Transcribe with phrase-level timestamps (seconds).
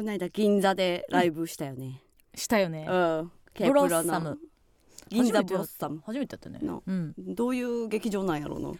[0.00, 2.02] この間銀座でライブしたよね。
[2.34, 2.86] したよね。
[2.88, 4.38] うん、ブロッサム。
[5.10, 6.00] 銀座ブロッサム。
[6.06, 6.58] 初めてやったね。
[6.62, 6.82] の。
[6.86, 7.14] うん。
[7.18, 8.72] どういう劇場なんやろうな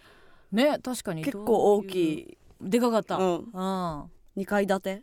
[0.51, 1.23] ね確かに。
[1.23, 2.21] 結構大きい。
[2.21, 3.17] い、でかかった。
[3.17, 3.29] う、うん。
[3.29, 5.03] ん2階建て？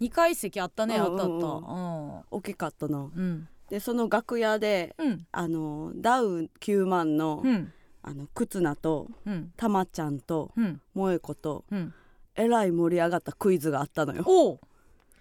[0.00, 1.24] 二階席あったねあったあった。
[1.24, 1.36] うん。
[1.36, 2.98] うん大きかったな。
[2.98, 3.48] うん。
[3.70, 5.26] でその楽屋でうん。
[5.30, 7.72] あのダウ9万の,、うん。
[8.02, 9.52] あの忽那とうん。
[9.56, 10.80] たまちゃんとうん。
[10.96, 11.94] 萌子とうん。
[12.34, 14.24] えらい盛り上がったクイズがあったのよ。
[14.26, 14.60] おう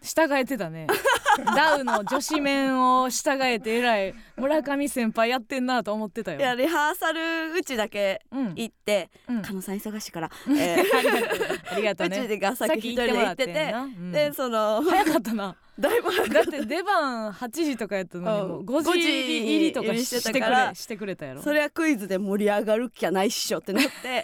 [0.06, 0.88] 従えてたね。
[1.56, 6.40] ダウの女子面を従えてえらい村上先輩やってんなと思ってたよ。
[6.40, 8.54] いやリハーサルうちだけうん。
[8.56, 9.42] 行ってうん。
[9.42, 14.12] 狩野さん忙しいから、え ーありがとうありがとううちねでがさっき一人で行っててうん。
[14.12, 15.56] でその早かったな。
[15.78, 18.66] だいぶだって出番8時とかやったのにもううん。
[18.66, 21.40] 5時入りとか5時してたからしてくれたやろ。
[21.40, 24.24] たそれはクイズで盛り上がる気ゃないっしょってなって。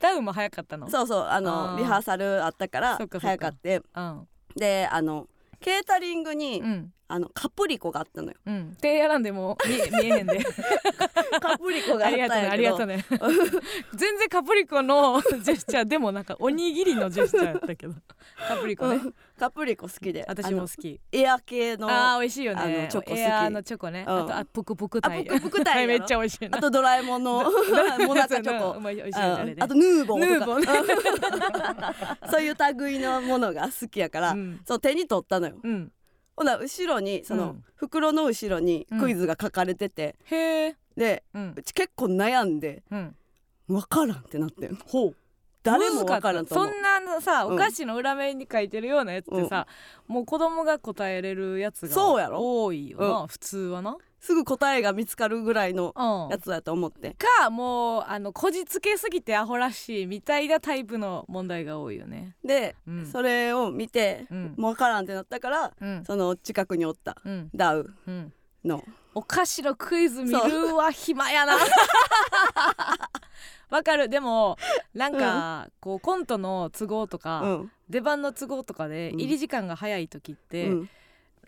[0.00, 0.90] ダウも早かったの。
[0.90, 3.82] そうそうあのリハーサルあったから早かって。
[3.94, 5.28] うんであの
[5.60, 6.92] ケータリングに、うん。
[7.06, 8.36] あのカプリコがあったのよ。
[8.46, 8.76] うん。
[8.80, 10.42] 手やらんでも 見見えへんで。
[11.40, 13.60] カプリコがああったんりがとうねあやけどりがとうね。
[13.94, 17.94] 全然カプリコの ジェスチャーでもなんかおにぎりのジェスチャーやったけど。
[18.48, 18.96] カプリコね。
[18.96, 19.14] うん。
[19.38, 20.24] カプリコ好きで。
[20.26, 20.98] 私も好き。
[21.12, 22.60] エア系のああー美味しいよね。
[22.62, 23.20] あのチョコ好き。
[23.20, 24.24] エアーのチョコね、うん。
[24.24, 27.44] あとあぷくぷくタイあぷくぷくタイめっちゃ美味しいなとドラえもんの
[28.06, 28.80] モナカチョコ。
[28.80, 29.56] 美味しいあよねあれね。
[29.60, 30.66] あとヌーボーヌーボーね。
[32.30, 34.60] そういう類のものが好きやから、うん。
[34.66, 35.56] そう手に取ったのよ。
[35.62, 35.92] うん
[36.36, 37.64] ほな後ろにその、うん。
[37.76, 41.54] 袋の後ろにクイズが書かれてて、へえでうん。
[41.56, 43.16] うち結構悩んでうん。
[43.68, 44.74] 分からんってなってん。
[44.74, 45.16] ほう
[45.64, 49.66] 誰も分からんとそんなのさうんお菓子の裏面に書いてるようなやつってさ、
[50.06, 52.64] もう子供が答えれるやつがそうやろ？
[52.64, 57.16] 多いよな、う普通はな、すぐ答えが見つかるぐらいのうん、やつだと思って。
[57.40, 62.36] かもうあのこじつけすぎてアホらしいみたいなタイプの問題が多いよね。
[62.44, 63.06] で、うん。
[63.06, 64.54] それを見て、うん。
[64.56, 66.04] もう分からんってなったからうん。
[66.04, 67.50] その近くにおったうん。
[67.54, 68.32] ダウうん。
[68.64, 68.82] の。
[69.16, 71.56] お菓子のクイズ見るわ暇やな
[73.70, 74.08] わかる。
[74.08, 74.56] でも
[74.94, 77.72] なんか、こうコントの都合とか、うん。
[77.88, 79.20] 出番の都合とかでうん。
[79.20, 80.90] 入り時間が早い時って、うん。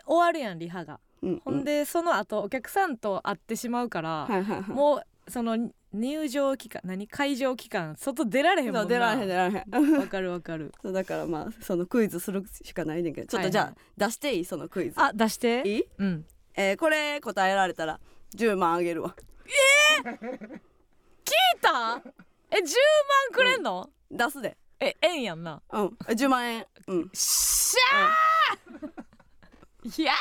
[0.05, 1.41] 終わるやんリハが、うん。
[1.45, 4.71] ほんでその後お客さんと会ってしまうから、はいはいはい。
[4.71, 5.57] もうその
[5.93, 9.97] 入場期間何会場期間外出られへんもん出られへん出られへん。
[9.99, 10.73] わかるわかる。
[10.83, 13.27] そうだからまあそのクイズするしかないねんけど。
[13.27, 13.51] ちょっはいはい。
[13.51, 13.75] とじゃあ
[14.07, 14.45] 出していい？
[14.45, 14.95] そのクイズ。
[15.01, 15.63] あ出して？
[15.65, 15.85] いい？
[15.99, 16.27] うん。
[16.55, 17.99] えーこれ答えられたら
[18.37, 19.15] 10万あげるわ。
[20.05, 20.61] 聞
[21.33, 22.01] いた？
[22.51, 22.67] え10万
[23.33, 24.57] くれんの、出すで。
[24.81, 25.63] え円やんな。
[25.73, 25.87] うん。
[26.07, 26.67] 10万円。
[26.87, 27.11] うん。
[27.13, 30.13] しゃー、や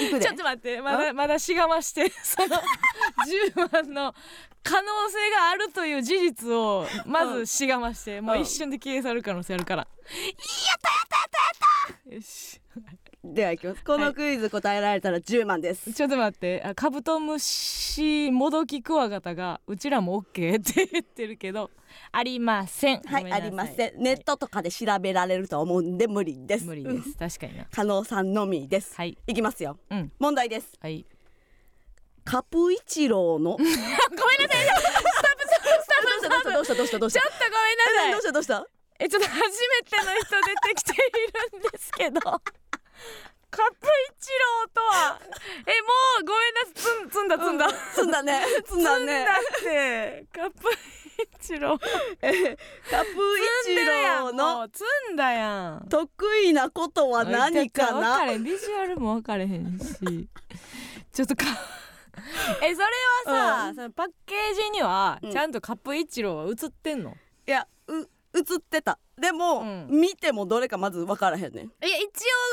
[0.00, 0.24] いくで。
[0.24, 4.14] ちょっと待ってまだまだしがまして その10万の
[4.62, 12.14] 可能性があるという事実をまずしがまして、もう一瞬で消え去る可能性あるから、やったやったやったやった！
[12.14, 12.60] よし
[13.24, 13.84] ではいきます。
[13.84, 16.60] このクイズ答えられたら10万です、ちょっと待って。
[16.64, 21.70] あカブトムシモドキクワガタがうちらも OK って言ってるけど
[22.10, 23.00] ありません。
[23.02, 24.02] はいありません。
[24.02, 26.64] ネットとかで調べられると思うんで無理です。
[26.64, 27.16] 無理うんです。
[27.16, 27.66] 確かにな。
[27.70, 28.96] 加納さんのみです。
[28.96, 29.16] はい。
[29.28, 29.78] いきますよ。
[29.90, 30.12] うん。
[30.18, 30.72] 問題です。
[30.80, 31.06] はい。
[32.24, 34.66] カプイチローの ごめんなさい。
[34.66, 34.88] スタ
[35.28, 36.74] ッフさんスタッフさんどうした？
[36.74, 36.88] どうした？
[36.88, 36.98] どうした？
[36.98, 37.20] どうした？
[37.20, 38.12] ちょっとごめんなさい。
[38.12, 38.32] どうした？
[38.32, 38.66] どうした？
[38.98, 40.96] えちょっと初めての人出てきてい
[41.52, 42.20] るんですけど
[43.50, 45.20] カプイチローとは。
[45.20, 45.88] えも
[46.20, 46.72] うごめんなさい。
[46.74, 48.42] つんつんだつんだ、積んだね。
[48.64, 49.24] 積んだね。
[49.26, 50.26] だって。
[50.32, 50.74] カプイ
[51.38, 51.78] チロー。
[51.78, 52.28] カプイ
[53.64, 54.70] チローものう。
[54.72, 55.88] 積んだやん。
[55.88, 58.38] 得意なことは何かな？
[58.38, 60.28] ビジュアルも分かれへんし。
[61.12, 61.44] ちょっとか。
[62.62, 62.86] えそれ
[63.26, 63.74] はさ、うん。
[63.74, 65.30] そのパッケージにはうん。
[65.32, 67.14] ちゃんとカップ一郎は映ってんの、
[67.46, 69.86] いやう映ってたでも、うん。
[69.88, 71.64] 見てもどれかまず分からへんねん。
[71.64, 72.04] いや一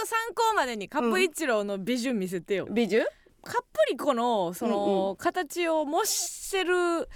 [0.04, 3.00] 応参考までにカップ一郎の美女見せてよ、美女
[3.44, 7.10] カップリコのその、うんう形を模してる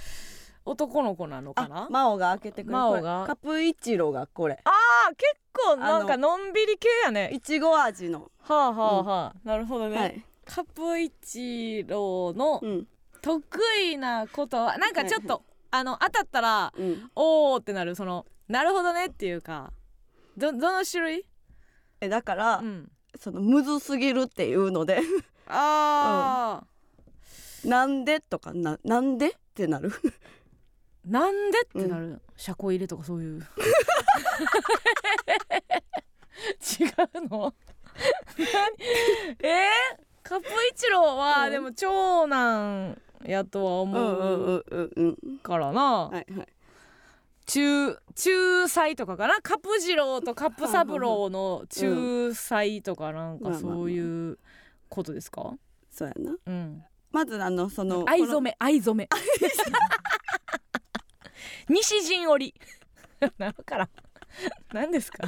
[0.66, 1.84] 男の子なのかな？
[1.84, 2.72] あ真央が開けてくれる。
[2.72, 3.22] 真央が。
[3.22, 4.60] これカプイチローがこれ。
[4.66, 7.30] あー結構なんかのんびり系やね。
[7.32, 12.88] いちご味の、はあはあはあ、なるほどね、はい、カップ一郎のうん。
[13.22, 13.42] 得
[13.82, 19.74] 意なことはなんかちょっと、あの当たったらうん、おーってなるそのなるほどねっていうか
[20.38, 21.26] どどの種類、
[22.02, 25.02] えだから、うん、そのむずすぎるっていうので。
[25.48, 26.64] あ
[27.66, 29.90] なんでとかななんでってなる。
[29.90, 30.14] ー、
[31.06, 33.42] なんでってなる、車庫入れとかそういう。
[36.80, 36.86] 違
[37.20, 37.54] うの？
[38.38, 38.46] 何？
[39.40, 39.70] え？
[39.96, 41.52] ー、カップ一郎は、うん。
[41.52, 45.40] でも長男やとはうん思うんううんうんうん。
[45.40, 46.48] からな、はいはい
[47.46, 49.42] 中中祭とかかな？
[49.42, 54.38] カプジローとカップサブローの中祭とかなんかそういう
[54.90, 55.54] ことですか？
[55.90, 56.36] そうやな。
[56.46, 56.84] うん。
[57.12, 59.10] まずあのその藍染め藍染め。
[61.70, 62.54] 西陣織。
[63.38, 63.90] なるから
[64.74, 65.24] 何ですか？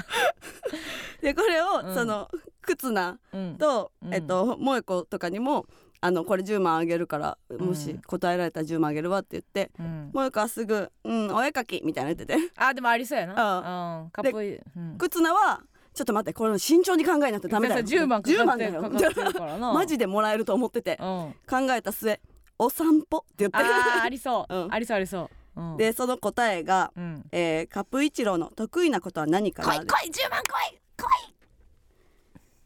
[1.22, 1.96] でこれを、うん。
[1.96, 2.30] その
[2.62, 3.58] 忽那うん。
[3.58, 4.14] と、うん。
[4.14, 5.66] えっと萌子とかにも
[6.01, 8.01] あのこれ10万あげるからもしうん。
[8.01, 10.09] 答えられたら10万あげるわって言ってうん。
[10.13, 12.51] 萌子はすぐ「うんお絵描き」みたいな言ってて。
[12.57, 14.03] あでもありそうやな。
[14.03, 14.09] うん。
[14.12, 14.56] かっこいい。
[14.56, 14.97] うん。
[14.97, 15.62] 忽那は
[15.94, 17.81] ちょっと待ってこれ慎重に考えないとダメだよ。
[17.86, 20.97] 10万か10か マジでもらえると思ってて。
[21.00, 21.36] うん。
[21.50, 22.19] 考えた末
[22.59, 24.74] 「お散歩」って言ってあー ありそう、うん。
[24.74, 25.63] ありそうありそう、う。
[25.75, 31.33] ん、でその答えが、うん、えーカプイチローの得意なことは何か来いな来い10万来い来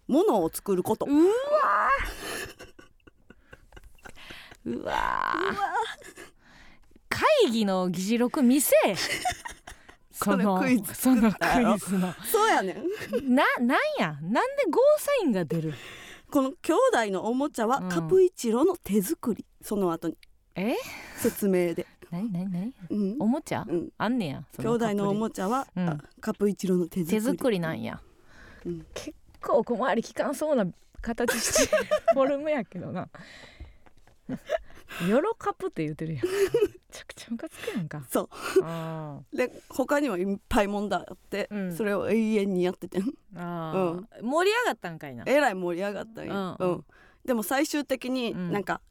[0.08, 1.08] ものを作ること。
[1.08, 2.79] いうわー
[4.66, 5.56] うわー。
[7.10, 8.76] 会議の議事録見せ。
[10.12, 10.94] それクイズ。
[10.94, 12.14] そのクイズの。
[12.32, 13.34] そうやねん。
[13.36, 14.18] ななんや？
[14.22, 15.74] なんでゴーサインが出る？
[16.30, 17.90] この兄弟のおもちゃはうん。
[17.90, 20.18] カプイチローの手作り、その後に。
[20.56, 20.76] え？
[21.18, 23.16] 説明で、なになになにうん。
[23.20, 24.44] おもちゃ、うん、あんねや。
[24.56, 25.90] そ兄弟のおもちゃは、うん。
[25.90, 27.22] あカプイチローの手作り。
[27.22, 28.02] 手作りなんや、
[28.66, 28.86] うん。
[28.94, 30.68] 結構小回りきかんそうな
[31.02, 31.84] 形してる
[32.14, 33.08] フォルムやけどな
[35.08, 36.26] ヨロカプって言ってるやん。
[36.26, 36.30] め
[36.92, 38.04] ちゃくちゃムカつくやんか。
[38.10, 38.30] そう。
[38.64, 41.76] あで他にもいっぱい問題あって、うん。
[41.76, 43.04] それを永遠にやっててー
[43.36, 45.24] あー、盛り上がったんかいな。
[45.28, 46.86] えらい盛り上がったんよ、うんうん。
[47.26, 48.52] でも最終的にうん。
[48.52, 48.82] なんか、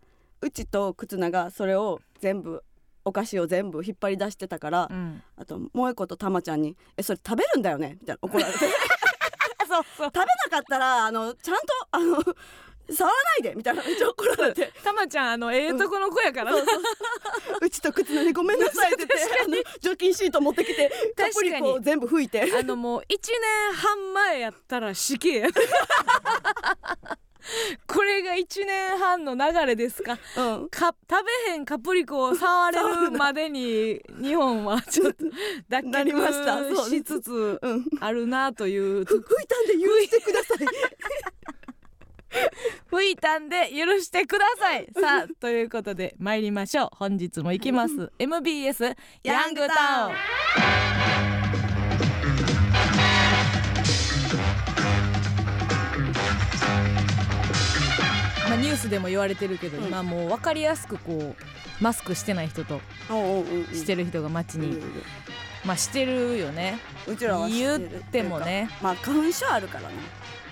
[0.40, 2.62] うちと忽那がそれを全部
[3.04, 5.22] お菓子を全部引っ張り出してたから、うん。
[5.36, 8.58] あと萌子とたまちゃんに「えそれ食べるんだよね」みたいな怒られて。
[8.68, 9.84] 食べそう。
[9.96, 12.16] そうなかったらあのちゃんとあの
[12.90, 16.62] 触らないでみたいなめっちゃ怒られてたまちゃんあのええとこの子やからな、
[17.60, 22.48] うちと忽那に「ごめんなさい」って言って 除菌シート持ってきてカプリコを全部拭いて。
[22.58, 25.48] あのもう1年半前やったら死刑や。
[27.86, 30.18] これが1年半の流れですか。
[30.36, 30.68] うん。
[30.68, 35.24] か食べへんカプリコを触れるまでに日本は ちょっと
[35.68, 36.58] 脱なりました。
[36.88, 37.84] しつつうん。
[38.00, 39.04] あるなという。
[39.04, 40.58] ふ拭いたんで許してください
[42.90, 44.88] 吹いたんで許してください。
[44.98, 46.88] さあということで参りましょう。
[46.92, 48.12] 本日も行きます。
[48.18, 50.14] MBS ヤングタウン。
[58.48, 59.84] まあニュースでも言われてるけど、うん。
[59.88, 61.44] 今もう分かりやすくこう
[61.80, 62.80] マスクしてない人と
[63.72, 65.02] してる人が街に、うん
[65.64, 66.78] まあしてるよね。
[67.06, 68.70] うちらは知言ってるってもね。
[68.80, 69.94] まあ花粉症あるからね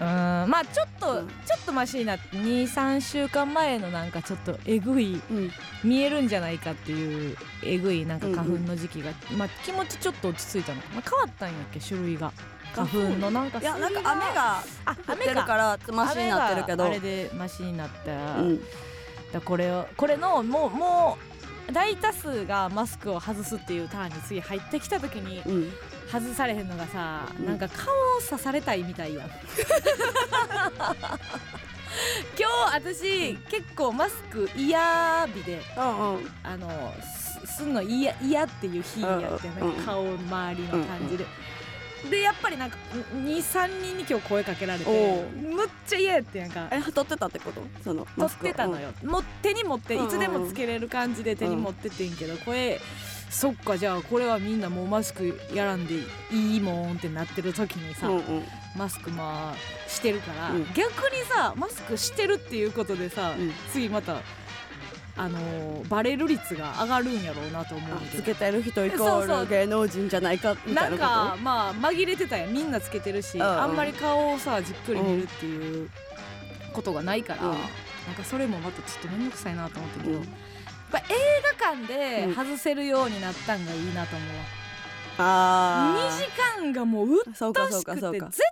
[0.00, 1.28] うんまあちょっと、うん。
[1.28, 5.50] ちょっとマシになって23週間前のなんかちょっとえぐいうん。
[5.84, 12.32] 見えるんじゃないかっていうえぐいなんか花粉の時期が、まあ気持ちちょっと落ち着いたの、まあ、変わったんやっけ種類が。
[12.74, 16.84] 花粉のなんかいやなんか雨があ降ってるからマシになってるけど。
[16.84, 18.60] あれでマシになった、うん。
[19.32, 21.18] だこれをこれのもうも
[21.68, 25.72] う大多数がマスクを外すっていうターンに次入ってきた時にうん
[26.10, 27.46] 外されへんのがさ、うん。
[27.46, 29.30] なんか顔を刺されたいみたいやん。
[32.38, 36.30] 今日私結構マスク嫌日でうんうん。
[36.42, 36.94] あの
[37.46, 41.26] すすんの嫌嫌っていう日やってうんなんか顔周りの感じで。
[42.10, 42.76] でやっぱりなんか
[43.14, 46.68] 23人に今日声かけられてむっちゃ嫌やってんやんか。
[46.70, 47.62] え撮ってたってこと？
[47.82, 48.50] その撮マスクを。
[48.50, 52.80] ってたのよ、もう手に持ってうんうんいつでもつけれる感じで手に持ってってんけど、これ
[53.28, 55.94] そっかじゃあこれはみんなもうマスクやらんで
[56.32, 58.42] いいもんってなってる時にさ、うんうん。
[58.76, 60.64] マスクまあしてるから、うん。
[60.74, 63.52] 逆にさマスクしてるっていうことでさ、うん。
[63.72, 64.20] 次また
[65.18, 71.02] あのーバレる率が上がるんやろうなと思うつけてる人イコール芸能人じゃないかみたないんなこと？
[71.02, 73.48] かまあ紛れてたやんみんなつけてるし、うんうん。
[73.48, 75.90] あんまり顔をさじっくり見るっていう
[76.72, 77.50] ことがないから、うん。
[77.52, 77.60] なん
[78.14, 80.28] かそれもまたちょっと面倒くさいなと思ったけど、うん
[81.00, 81.16] ぱ映
[81.60, 84.28] 画館で外せるようになったんがいいなと思う。
[84.28, 84.44] わ、
[85.18, 88.42] あ2時間がもううっとしうかそうかくて絶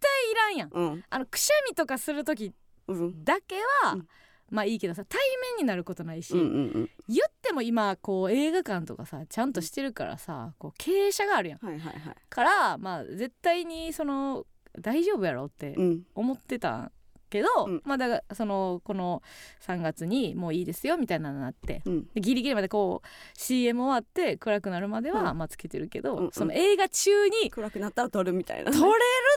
[0.00, 0.70] 対いらんやん。
[0.70, 1.04] うん。
[1.08, 2.52] あのくしゃみとかする時
[2.88, 4.08] うんだけは、うん。
[4.50, 5.20] まあいいけどさ対
[5.56, 6.42] 面になることないし、うんう
[6.80, 11.58] ん言っても今こう映画館とかさちゃんとしてるからさこう傾斜があるやん。
[11.62, 12.16] うんはいはいはい。
[12.28, 14.46] からまあ絶対にその
[14.80, 16.02] 大丈夫やろってうん。
[16.14, 16.90] 思ってた
[17.34, 17.82] けど、うん。
[17.84, 19.20] まあだからそのこの
[19.66, 22.06] 3月にもういいですよみたいなのになってうん。
[22.14, 25.38] でギリギリまでこう CM 終わって暗くなるまではうん。
[25.38, 26.30] まあつけてるけど、うんうん。
[26.32, 28.94] その映画中に暗くなったら撮るみたいな撮れる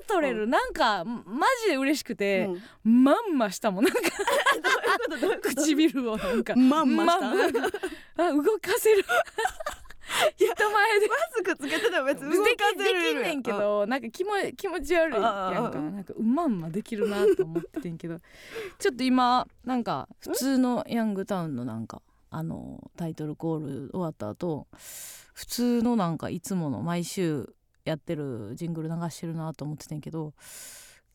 [0.08, 2.50] 撮れる、なんかマジで嬉しくて
[2.86, 3.04] う、ん。
[3.04, 4.00] まんましたもんなんか。
[5.56, 6.56] 唇をなんか。
[6.56, 7.22] まんました？
[7.22, 7.68] まんま。
[8.18, 9.04] あ動かせる
[10.38, 11.08] 人前で。
[11.08, 15.24] マスクつけてても別にで動かせれるきんねんけどなんか気も気持ち悪いやん
[15.72, 15.80] か。
[15.80, 18.20] なんかうまんまできるなと思っててんけど
[18.80, 24.68] ちょっと今なんか普通のヤングタウンのなんかあのタイトルコール終わった後
[25.34, 27.54] 普通のなんかいつもの毎週
[27.86, 30.34] やってるジングル流してるなと思っててんけど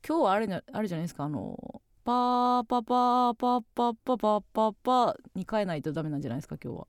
[0.06, 6.87] 今日はあれなあれじゃないですかあのパーパパーパーパーパーパーパーパーに変えないとダメなんじゃないですか今日は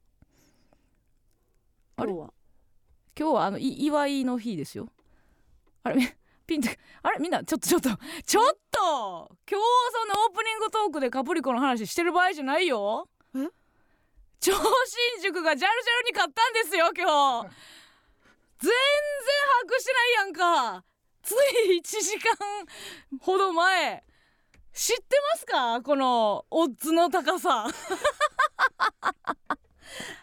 [1.97, 2.33] 今日は。
[3.17, 4.89] 今日はあのい祝いの日ですよ。
[5.83, 5.95] あれ？
[5.97, 6.07] み
[6.47, 6.69] ピンと
[7.03, 7.19] あれ？
[7.19, 7.89] みんなちょっとちょっと
[8.25, 9.29] ちょっと！
[9.49, 13.07] 今日そのオープニングトークでカプリコの話してる場合じゃないよ。
[13.35, 13.39] え？
[14.39, 14.61] 超新
[15.21, 17.49] 塾がジャルジャルに勝ったんですよ今日。
[18.59, 18.73] 全然
[19.61, 20.83] 把握してないやんか。
[21.21, 21.31] つ
[21.69, 22.35] い1時間
[23.21, 24.03] ほど前。
[24.73, 25.81] 知ってますか？
[25.81, 27.67] このオッズの高さ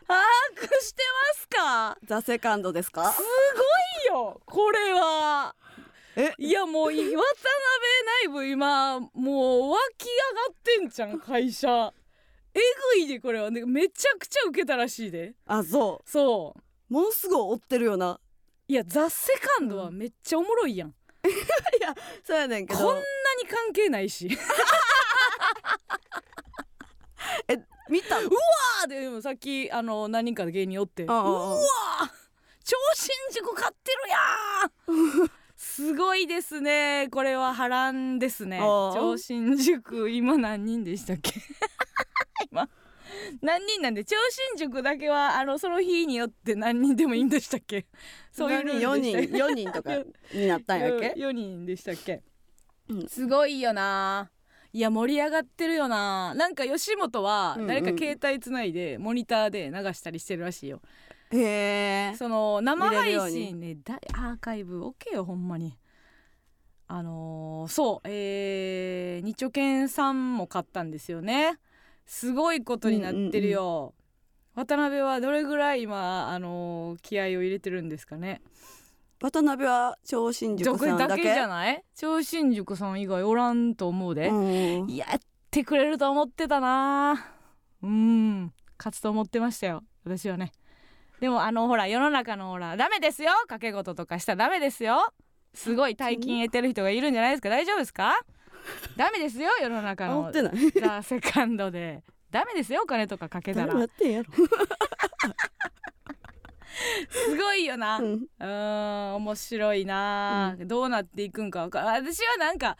[0.06, 1.02] 把握して
[1.34, 1.98] ますか？
[2.04, 3.12] ザセカンドですか？
[3.12, 3.22] す
[4.08, 4.40] ごいよ！
[4.44, 5.54] これは。
[6.16, 6.32] え？
[6.38, 7.22] いやもうい渡辺
[8.28, 9.08] 内部今も
[9.68, 11.92] う湧き上がってんじゃん会社。
[12.52, 12.58] え
[12.94, 13.50] ぐいでこれは。
[13.50, 15.34] ねめちゃくちゃ受けたらしいで。
[15.46, 16.60] あそそう。
[16.90, 18.18] うものすごい追ってるよな。
[18.66, 20.94] いやザ・セカンドはめっちゃおもろいやん、
[22.24, 22.78] そうやねんけど。
[22.78, 24.28] こんなに関係ないし
[27.90, 28.28] 見たの？
[28.82, 31.04] あーでもさっきあの何人かの芸人おって。
[31.04, 31.58] うわ
[32.64, 33.98] 超新塾買ってる
[35.18, 35.30] やん。
[35.56, 37.08] すごいですね。
[37.10, 38.58] これは波乱ですね。
[38.60, 41.32] 超新塾今何人でしたっけ？
[42.50, 42.68] 今。
[43.42, 44.04] 何人なんで？
[44.04, 47.86] 超新塾だけはあのその日によって何人でもいいんでしたっけ？
[48.30, 49.72] そういうルール4でした人？4人。
[49.72, 49.96] とか
[50.32, 51.14] になったんやっけ？
[51.18, 52.22] 4人でしたっけ、
[52.88, 53.08] うん。
[53.08, 54.30] すごいよな
[54.72, 56.32] いや盛り上がってるよな。
[56.34, 60.80] なんか吉本は誰か携帯つないでモニターで流したりしてるらしいよ、
[61.30, 62.14] へえ。
[62.16, 65.76] その生配信ねだアーカイブ OK よほんまに。
[66.86, 71.58] あのーそうえー、日直健さんも買ったんですよね。
[72.06, 73.94] すごいことになってるよ、
[74.56, 78.40] 渡辺はどれぐらい今あのー気合を入れてるんですかね
[79.20, 81.22] 渡辺は超新塾さんだけ？
[81.22, 81.84] じゃない？
[81.94, 84.34] 超新塾さん以外おらんと思うで、う
[84.84, 87.26] んやってくれると思ってたな。
[87.82, 88.52] うん。
[88.78, 89.84] 勝つと思ってましたよ。
[90.04, 90.52] 私はね。
[91.20, 93.30] でもあのほら世の中のほらダメですよ。
[93.42, 95.12] 掛け事とかしたらダメですよ。
[95.52, 97.50] すごい大金得てる人がいるんじゃないですか。
[97.50, 98.18] 大丈夫ですか？
[98.96, 100.26] ダメですよ世の中の。
[100.26, 100.70] 煽ってない。
[100.80, 102.02] ザ・セカンドで。
[102.30, 104.28] ダメですよお金とかかけた誰もやらってんやろ
[107.08, 107.98] すごいよな。
[107.98, 108.26] うん。
[109.16, 112.76] 面白いな、どうなっていくんかわか私はなんか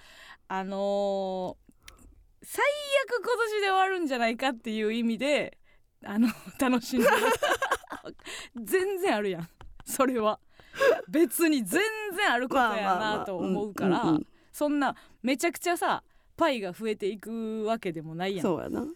[0.48, 1.70] あのー
[2.42, 2.64] 最
[3.04, 5.58] 悪今年で終わるんじゃないかっていう意味で
[6.04, 6.28] あの
[6.58, 7.12] 楽しんでる。
[8.56, 9.48] 全然あるやん。
[9.84, 10.40] それは。
[11.08, 11.82] 別に全
[12.16, 14.18] 然あることやなと思うから、
[14.52, 16.02] そんなめちゃくちゃさ
[16.36, 18.42] パイが増えていくわけでもないやん。
[18.42, 18.86] そうやな。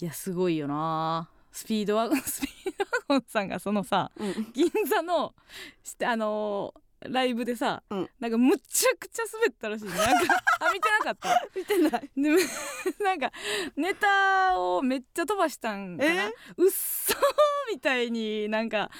[0.00, 4.52] いやすごいよなスピードワゴン スピードワゴンさんがそのさうん。
[4.52, 5.34] 銀座の
[5.82, 8.10] してあのーライブでさ、うん。
[8.18, 9.90] なんかむちゃくちゃ滑ったらしいね。
[9.92, 11.46] なんかあ見てなかった？
[11.54, 12.10] 見てない。
[12.16, 12.36] でも
[13.04, 13.30] なんか
[13.76, 16.24] ネタをめっちゃ飛ばしたんかな。
[16.24, 16.32] え？
[16.56, 17.16] うっそー
[17.72, 18.90] みたいになんか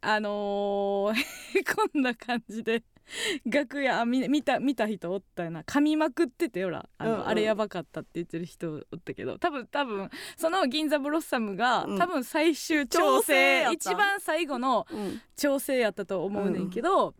[0.00, 1.14] あのー、
[1.58, 2.84] へこんだ感じで
[3.46, 5.62] 楽屋あみ見た見た人おったよな。
[5.62, 6.88] 噛みまくっててほら。
[6.98, 7.28] あの、うんうん。
[7.28, 9.38] あれやばかったって言ってる人おったけど。
[9.38, 11.98] 多分多分その銀座ブロッサムが、うん。
[11.98, 15.20] 多分最終調調整一番最後のうん。
[15.36, 17.14] 調整やったと思うねんけど、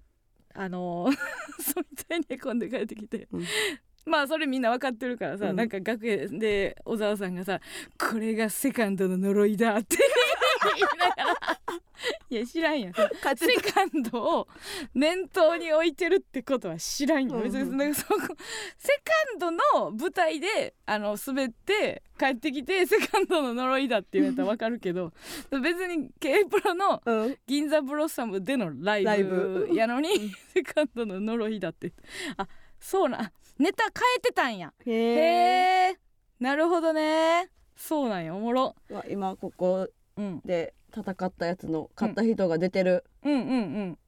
[0.55, 1.09] あの
[1.61, 3.45] そうみたいにへこんで帰ってきて、うん。
[4.07, 5.57] まあそれみんな分かってるからさ、うん。
[5.57, 7.61] なんか楽屋で小沢さんがさ
[7.99, 9.97] 「これがセカンドの呪いだ」って
[10.65, 11.61] 言いながら。
[12.31, 13.03] いや知らんやんセ
[13.73, 14.49] カンドを
[14.95, 17.51] 念頭に置いてるってことは知らんよ、うんうん。
[17.51, 18.21] 別になんかそこ
[18.77, 25.13] セカンドの舞台であの滑って帰ってきてセカンドの呪いだって言われたら分かるけど
[25.51, 27.39] 別に K プロのうん。
[27.47, 29.75] 銀座ブロッサムでのライブブ。
[29.75, 31.93] やのにセカンドの呪いだって。
[32.37, 32.47] あ
[32.79, 34.73] そうなネタ変えてたんや。
[34.87, 35.99] へへええ
[36.39, 37.51] なるほどね。
[37.77, 38.35] そうなんや。
[38.35, 38.77] おもろ、
[39.09, 39.89] 今ここうん、
[40.45, 43.05] で戦ったやつの勝った人が出てる。
[43.25, 43.99] うんうん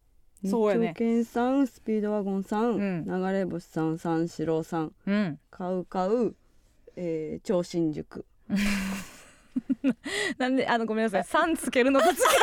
[0.43, 0.51] うん。
[0.51, 0.95] そうやね。
[0.97, 3.05] 健さんスピードワゴンさん、うん。
[3.05, 4.93] 流れ星さん三四郎さん。
[5.07, 5.39] うん。
[5.51, 6.35] カウカウ、
[6.97, 8.25] えー、超新塾。
[10.39, 12.43] なんであのごめんなさい「さん」つけるのとつける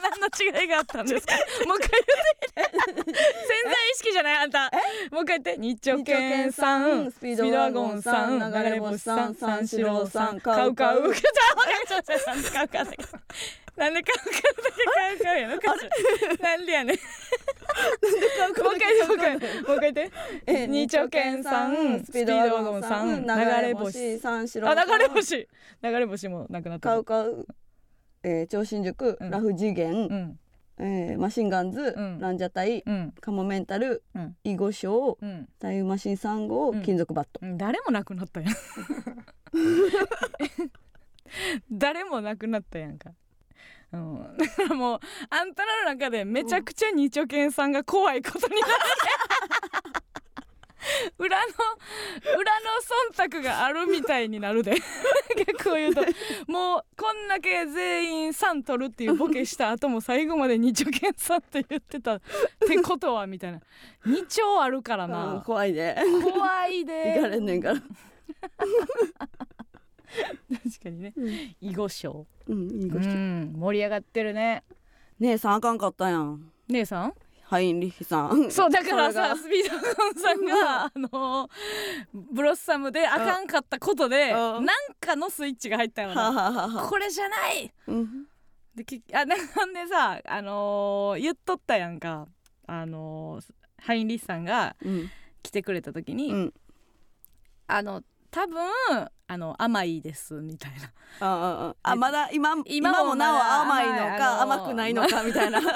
[0.00, 0.28] 何の
[0.60, 1.34] 違いがあったんですか？
[1.66, 2.00] もう一回
[2.56, 3.12] 言って。
[3.12, 3.14] 潜
[3.64, 4.36] 在意識じゃない？
[4.38, 4.70] あんた。
[5.10, 5.60] もう一回言って。
[5.60, 11.14] 日直健さんスピードワゴンさん流れ星さん三四郎さんカウカウ。
[11.14, 12.98] ちょっとなんでカウカウだけ
[13.76, 14.32] なんでカウカウ
[14.64, 15.56] だけカウカウやの
[16.42, 16.96] なんでやねん。
[16.96, 17.02] も
[18.70, 20.12] う一回もう一回もう一回言って
[20.46, 25.48] え二丁拳さんスピードワゴンさん流れ星三四郎あ流れ星
[25.82, 27.46] 流れ星もなくなったカウカウ、
[28.28, 29.30] えー、超新塾、うん。
[29.30, 30.38] ラフ次元、うん。
[30.80, 32.18] えーマシンガンズ、うん。
[32.20, 33.14] ランジャタイうん。
[33.20, 34.36] カモメンタル、うん。
[34.44, 35.48] 囲碁賞うん。
[35.58, 36.82] タイムマシン3号、うん。
[36.82, 37.40] 金属バット。
[37.42, 37.56] うん。
[37.56, 38.52] 誰もなくなったやん。
[41.72, 43.12] 誰もなくなったやんか。
[43.90, 48.72] うん、だからもうあんたらの中でめちゃくちゃ二丁拳さんが怖いことになる
[51.18, 51.44] 裏の
[52.38, 52.66] 裏の
[53.12, 54.76] 忖度があるみたいになるで。
[55.46, 56.02] 逆を言うと。
[56.46, 62.16] もうこんだけ全員3取るっていうボケした後も最後まで二丁拳さんって言ってた。
[62.16, 62.20] っ
[62.66, 63.60] てことはみたいな。
[64.06, 65.96] 二丁あるからうんな怖いで
[66.32, 67.14] 怖いで。
[67.16, 67.80] 行かれんねんから。
[67.80, 67.88] 確
[70.82, 71.12] かにね。
[71.16, 71.56] うん。
[71.60, 74.62] 囲碁賞うん囲碁う賞ん盛り上がってるね。
[75.18, 76.52] 姉さんあかんかったやん。
[76.68, 77.14] 姉さん？
[77.48, 78.50] ハインリヒさん。
[78.50, 80.92] そうだからさスピードワゴンさんがあ。
[80.94, 81.48] の
[82.12, 84.64] ブロッサムであかんかったことでうん。
[84.66, 87.72] なんかのスイッチが入ったよはなこれじゃない。
[87.86, 88.26] うん。
[88.74, 92.26] できあ なんでさあのー言っとったやんか。
[92.66, 93.44] あのー
[93.80, 95.10] ハインリッシさんがうん。
[95.42, 96.54] 来てくれた時に、うん。
[97.66, 98.60] あの多分
[99.30, 100.92] あの甘いですみたいな。
[101.20, 105.58] ああまだ今今もなお甘いのか甘くないのかみたいな。
[105.60, 105.68] 甘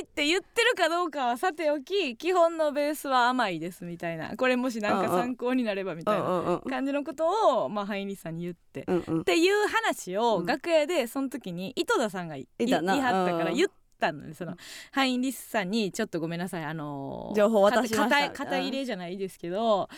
[0.00, 4.36] いって言ってるかどうかはさておき基本のベースは甘いですみたいな。
[4.36, 8.84] これもしなんか参考になればみたいな感じのことを、まあ、ハイニーさんに言って。
[8.86, 9.20] うんうん。
[9.22, 10.46] っていう話をうん。
[10.46, 13.56] 楽屋でその時に井戸田さんが言い張ったからうん。
[13.56, 13.68] 言っ
[14.02, 14.56] たのでその
[14.90, 18.30] ハインリスさんにちょっとごめんなさいあのー情報渡しました。
[18.30, 19.88] 肩肩入れじゃないですけど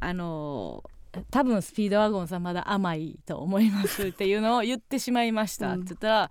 [0.00, 0.90] あのー
[1.30, 5.72] 多分スピードワゴンさんまだ甘いと思いますっていうのを言ってしまいました。
[5.72, 6.30] って言ったら、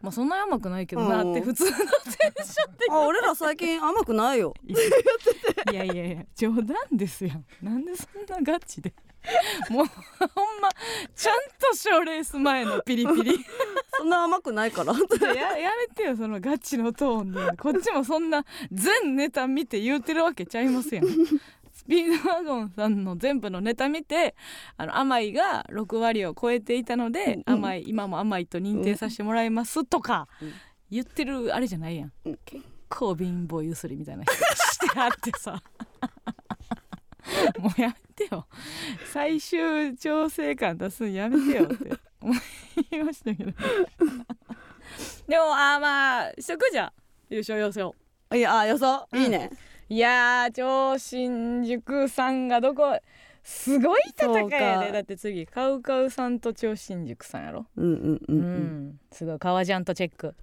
[0.00, 4.54] まあそんな甘くないけどなって普通のテンションであ俺ら最近甘くないよ。
[5.70, 7.44] いやいやいや冗談ですやん。
[7.62, 8.94] なんでそんなガチで
[9.70, 9.86] もう
[10.34, 10.68] ほんま
[11.14, 13.44] ちゃんと賞レース前のピリピリ。
[13.96, 14.92] そんな甘くないから。
[15.34, 17.56] ややめてよそのガチのトーンで。
[17.56, 21.06] こっちもそんな全ネタ見て言うてるわけちゃいますやん。
[21.06, 24.34] スピードワゴンさんの全部のネタ見て
[24.76, 30.52] あの甘いが6割を超えていたので、うん甘い今も甘いと認定させてもらいますとか、うん。
[30.90, 32.38] 言ってるあれじゃないやん、うん。
[32.44, 35.60] 結構貧乏ゆすりみたいな人してあってさ
[37.58, 38.46] もうやめてよ。
[39.12, 41.96] 最終調整感出すんやめてよって。
[42.20, 43.52] 思いましたけど。
[45.28, 46.92] でもあーまあしとくじゃん
[47.30, 47.94] 優勝予想。
[48.34, 49.06] いやあ予想。
[49.12, 49.22] うん。
[49.22, 49.50] いいね。
[49.88, 52.98] いやー超新宿さんがどこ
[53.44, 57.66] すごい戦いやだって次カウカウさんと超新宿さんやろ。
[57.76, 59.00] うんうんううん、うん。
[59.12, 60.34] すごい革ジャンとチェック。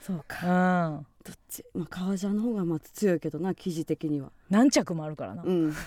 [0.00, 0.88] そうか。
[0.88, 1.64] うんどっち？
[1.74, 4.32] まあ革ジャンの方がまず強いけどな生地的には。
[4.50, 5.74] 何着もあるからな、うん。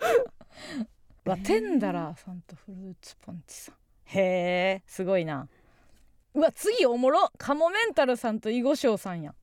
[1.24, 3.74] わテンダラーさんとフルーツポンチさん。
[4.04, 5.48] へえすごいな。
[6.34, 7.30] うわ次おもろ。
[7.38, 9.30] カモメンタルさんと囲碁将さんや。
[9.30, 9.34] ん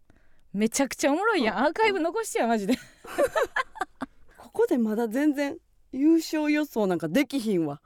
[0.54, 1.54] めちゃくちゃおもろいや。
[1.54, 2.78] んアーカイブ残してやマジで。
[4.38, 5.58] ここでまだ全然
[5.92, 7.82] 優勝予想なんかできひんわ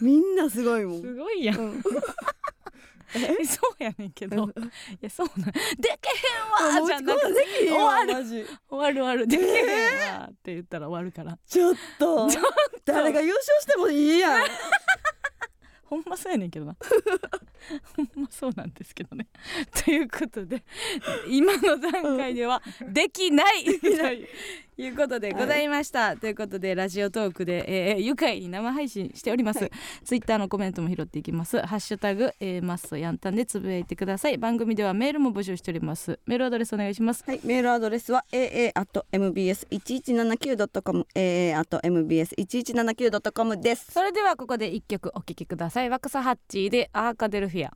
[0.00, 1.02] みんなすごいもん。
[1.02, 1.58] すごいやん。
[1.58, 1.82] うん。
[3.14, 4.44] え そうやねんけど。
[4.46, 4.52] い
[5.00, 5.50] やそうなん。
[5.50, 5.52] で
[6.00, 6.10] け
[6.68, 8.24] へんわじゃなくて終わる。
[8.24, 9.26] 終わる終わる。
[9.26, 11.38] でけへんわって言ったら終わるから。
[11.46, 12.28] ちょっと。
[12.84, 14.46] 誰が優勝してもいいやん。
[15.84, 16.76] ほんまそうやねんけどな
[17.96, 19.26] ほんまそうなんですけどね。
[19.84, 20.62] ということで
[21.28, 23.64] 今の段階ではできない。
[24.80, 29.70] ということでございました、ということでラジオトークで、えー、愉快に生配信しております、はい。
[30.06, 31.60] ツイッターのコメントも拾っていきます。
[31.60, 34.38] ハッシュタグ、えー、マッソヤンタンでつぶやいてください。
[34.38, 36.18] 番組ではメールも募集しております。
[36.24, 37.24] メールアドレスお願いします。
[37.26, 43.92] はい、メールアドレスは aa.mbs1179.com aa.mbs1179.com です。
[43.92, 45.90] それではここで一曲お聴きください。
[45.90, 47.72] ワクサハッチーでアーカデルフィア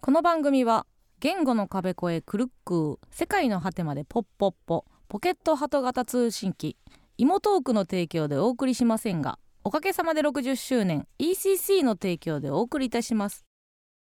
[0.00, 0.86] この番組は
[1.20, 6.76] 言語の壁越えクルックー世界の果てまでポッポッポポケットハト型通信機
[7.18, 13.46] 芋トークの提供でお送りしませんがおかげさまで60周年 ECC の提供でお送りいたします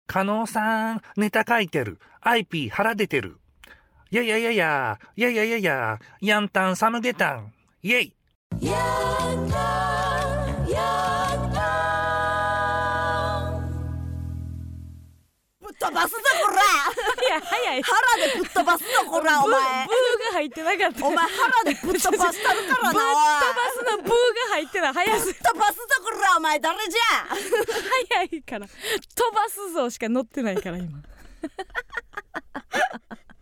[0.08, 2.00] 加納さん、ネタ書いてる。
[2.22, 3.40] IP 腹出てる。
[4.10, 7.54] やいやいやいや、いやいやいやいや、ヤンタンサムゲタン、
[7.88, 8.14] イェイ。
[15.62, 16.60] ぶっ飛ばすぞこら。
[17.16, 17.82] 早い早い。
[17.82, 19.88] 腹でぶっ飛ばすぞこらお前。
[19.88, 21.08] ブーが入ってなかった。
[21.08, 24.16] お前腹でぶっ飛ばしたるからなぶっ飛ばすのブーが
[24.50, 24.94] 入ってない。
[24.94, 25.26] 早す。
[25.28, 27.02] ぶっ飛ばすぞこらお前誰じゃ。
[28.12, 28.68] 早いから。
[28.68, 31.00] 飛ばすぞしか乗ってないから今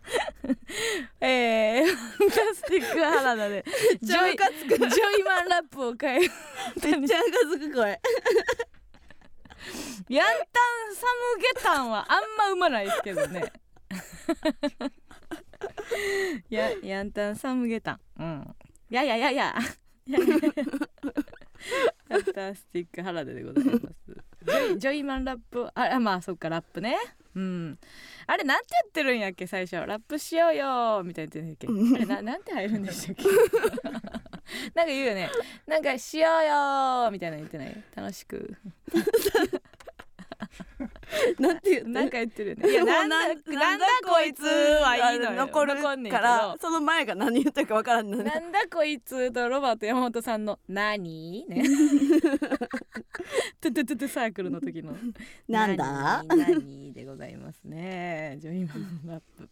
[1.20, 3.64] えー、ファンタスティック原田で
[4.00, 4.42] ジョイジョ
[5.18, 7.14] イマンラップを変えめっちゃムカ
[7.50, 8.00] つく声
[10.08, 10.36] ヤンタン
[10.94, 11.04] サ
[11.36, 13.52] ムゲタンはあんまうまないですけどね。
[16.50, 18.00] やヤンタンサムゲタン。
[18.20, 18.54] うん。
[18.90, 19.54] いやいやいやいや。
[20.06, 23.78] いやいやいやファンタスティック原田でございます。
[24.44, 25.66] ジョイジョイマンラップ。
[25.74, 26.96] ああまあそっかラップね
[27.36, 27.78] うん。
[28.26, 29.76] あれなんて言ってるんやっけ最初。
[29.86, 31.96] ラップしようよみたいな言ってんやっけ。
[31.96, 33.24] あれななんて入るんでしたっけ。
[34.74, 35.30] なんか言うよね。
[35.66, 37.84] なんかしようよみたいなの言ってない？
[37.94, 38.56] 楽しく
[41.38, 42.70] なんてなんか言ってるよね。
[42.70, 45.46] いやなんだなんだこいつはいいのよ。
[45.46, 48.24] 残るからその前が何言ってるかわからんのね。
[48.24, 51.62] なんだこいつとロバート山本さんの「何?」ね。
[53.60, 54.96] トゥトゥトゥトゥサークルの時の。
[55.48, 56.22] なんだ？
[56.28, 58.36] 何何でございますね。
[58.40, 59.48] ジョイマンラップ。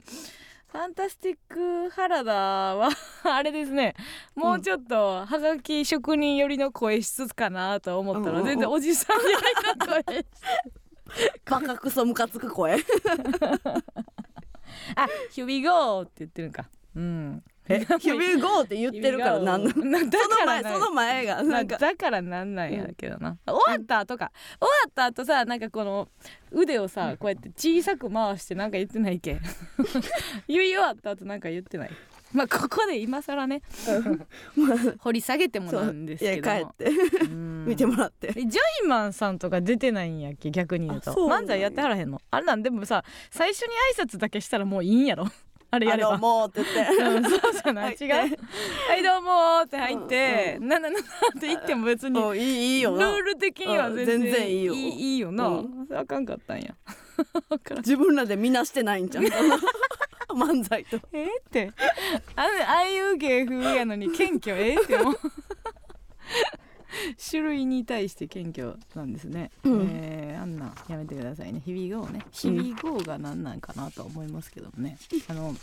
[0.74, 2.90] ファンタスティック原田は
[3.22, 3.94] あれですね。
[4.34, 9.34] もうちょっとはがき職人寄りの声質かなと思ったら全然おじさん寄り
[9.78, 10.26] の声
[11.44, 12.76] バカクソムカつく声。
[14.96, 16.68] あ「Here we go」って言ってるんか。
[16.96, 17.42] うん。
[17.66, 19.70] え「ヒビゴー」って言ってるから なんの？
[19.70, 21.78] そのからなん前その前がまあなんか。
[21.78, 24.00] だからなんなんやけどな、終わった？
[24.00, 26.08] 後か終わった後さなんかこの
[26.50, 29.40] 腕をさこうやって小さく回してなんか言ってないっけ？
[30.46, 31.90] 言い終わった後なんか言ってない？
[32.34, 33.62] まあここで今更ね
[34.98, 36.56] 掘り下げてもなんですけども。
[36.56, 37.24] いや帰って。
[37.24, 37.64] うん。
[37.66, 38.32] 見てもらって。
[38.36, 41.12] えジョイマンさんとか出てないんやっけ逆に言うと。
[41.12, 42.20] 漫才やってはらへんの。
[42.30, 45.26] あれなんでもさ最初に挨拶だけしたらもういいんやろ。
[45.70, 46.12] あれやあれば。
[46.12, 46.92] のもうって言って。
[47.02, 47.96] うん、そうじゃない。
[48.00, 48.10] 違う。
[48.10, 48.24] は
[48.96, 54.74] いどうもーって入って、ななななって言っても別にうんいいいいよルなール的には全然,、いいよ。
[54.74, 55.88] いいいいよな、うん。
[55.92, 56.74] あかんかったんや。
[57.78, 59.24] 自分らで見なしてないんじゃん
[60.34, 61.00] 漫才と。
[61.12, 61.72] えーって。
[62.36, 64.56] あのああいう芸風やのに謙虚？
[64.56, 65.14] えーってもう。
[67.30, 69.88] 種類に対して謙虚なんですね、うん。
[69.90, 71.60] えーあんなんやめてくださいね。
[71.64, 72.20] 日々号ね。
[72.32, 75.54] 日々号が何なんかなとは思いますけどもね、あの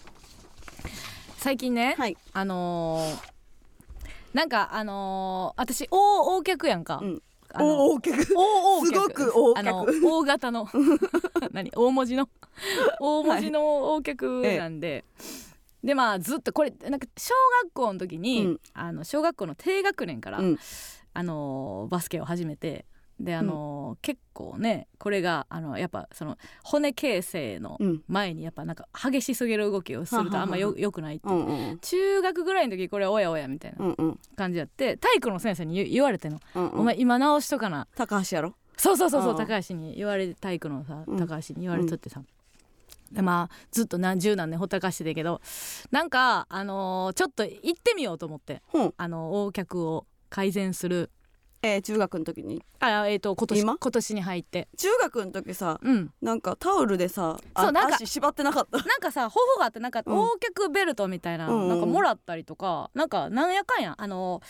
[1.37, 2.17] 最近ね、はい。
[2.33, 3.31] あのー
[4.33, 7.21] なんかあのー私大大客やんか、うん
[7.59, 8.23] 大客。
[8.23, 10.07] すごく大あの客。
[10.07, 10.67] 大型の。
[11.51, 11.71] 何？
[11.75, 12.29] 大文字の。
[12.99, 15.05] 大文字の大客なんで、
[15.83, 17.33] でまあずっとこれなんか小
[17.63, 18.59] 学校の時に、うん。
[18.73, 20.59] あの小学校の低学年から、うん。
[21.13, 22.85] あのバスケを始めて
[23.23, 28.01] であの、結構ねこれがあのやっぱその骨形成のうん。
[28.07, 31.35] 前にやっぱなんか激しすぎる動きをするとあんまよよくないっていう。
[31.35, 34.19] う、んうん中学ぐらいの時これおやおやみたいなうんうん。
[34.35, 36.79] 感じやって体育の先生に言言われてんの、うんうん。
[36.79, 37.87] お前今直しとかな。
[37.95, 38.55] 高橋やろ？
[38.77, 41.17] そうそうそうそううん高橋に言われ体育のさうん。
[41.19, 42.23] 高橋に言われとってさ、
[43.11, 45.41] でまあずっと何十何年ほったらかしてたけど
[45.91, 48.61] なんかあのーちょっと行ってみようと思って。
[48.73, 48.93] うん。
[48.97, 51.11] あの横脚を改善する
[51.63, 52.63] えー中学の時に。
[52.79, 53.77] あえっ、と今年今？
[53.77, 54.67] 今年に入って。
[54.77, 56.11] 中学の時さうん。
[56.21, 58.77] なんかタオルでさあそうなんか足縛ってなかった？
[58.79, 60.15] なんかさ頬があってなんかうん。
[60.15, 61.69] 横脚ベルトみたいな、うんうん。
[61.69, 64.41] なんかもらったりとかなんかなんやかんやあの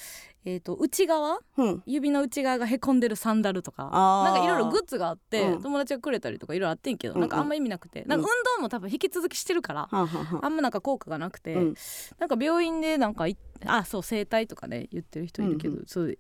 [0.44, 1.40] えー、と内側？
[1.58, 1.84] うん。
[1.86, 3.84] 指の内側がへこんでるサンダルとか。
[3.84, 5.62] なんかいろいろグッズがあって、うん。
[5.62, 7.18] 友達がくれたりとかいろいろあってんけど、うん。
[7.18, 8.04] うんなんかあんま意味なくて。
[8.06, 11.76] なんか運動も多分引き続きしてるから、あんまなんか効果がなくて、うん。
[12.20, 15.84] なんか病院でなんかいあそう整体とかね言ってる人いるけど、うん。
[15.86, 16.18] そう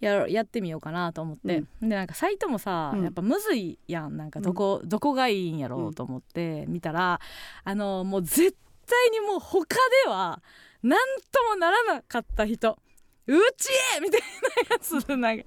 [0.00, 3.02] ややってみようかなと思って、でなんかサイトもさ、うん。
[3.02, 4.16] やっぱむずいやん。
[4.16, 7.20] なんかどこ、どこがいいんやろうと思って見たら
[7.64, 8.56] あのもう絶
[8.86, 10.42] 対にもう他では
[10.82, 10.98] 何
[11.32, 12.78] ともならなかった人
[13.26, 15.44] うちへみたいなやつなんか。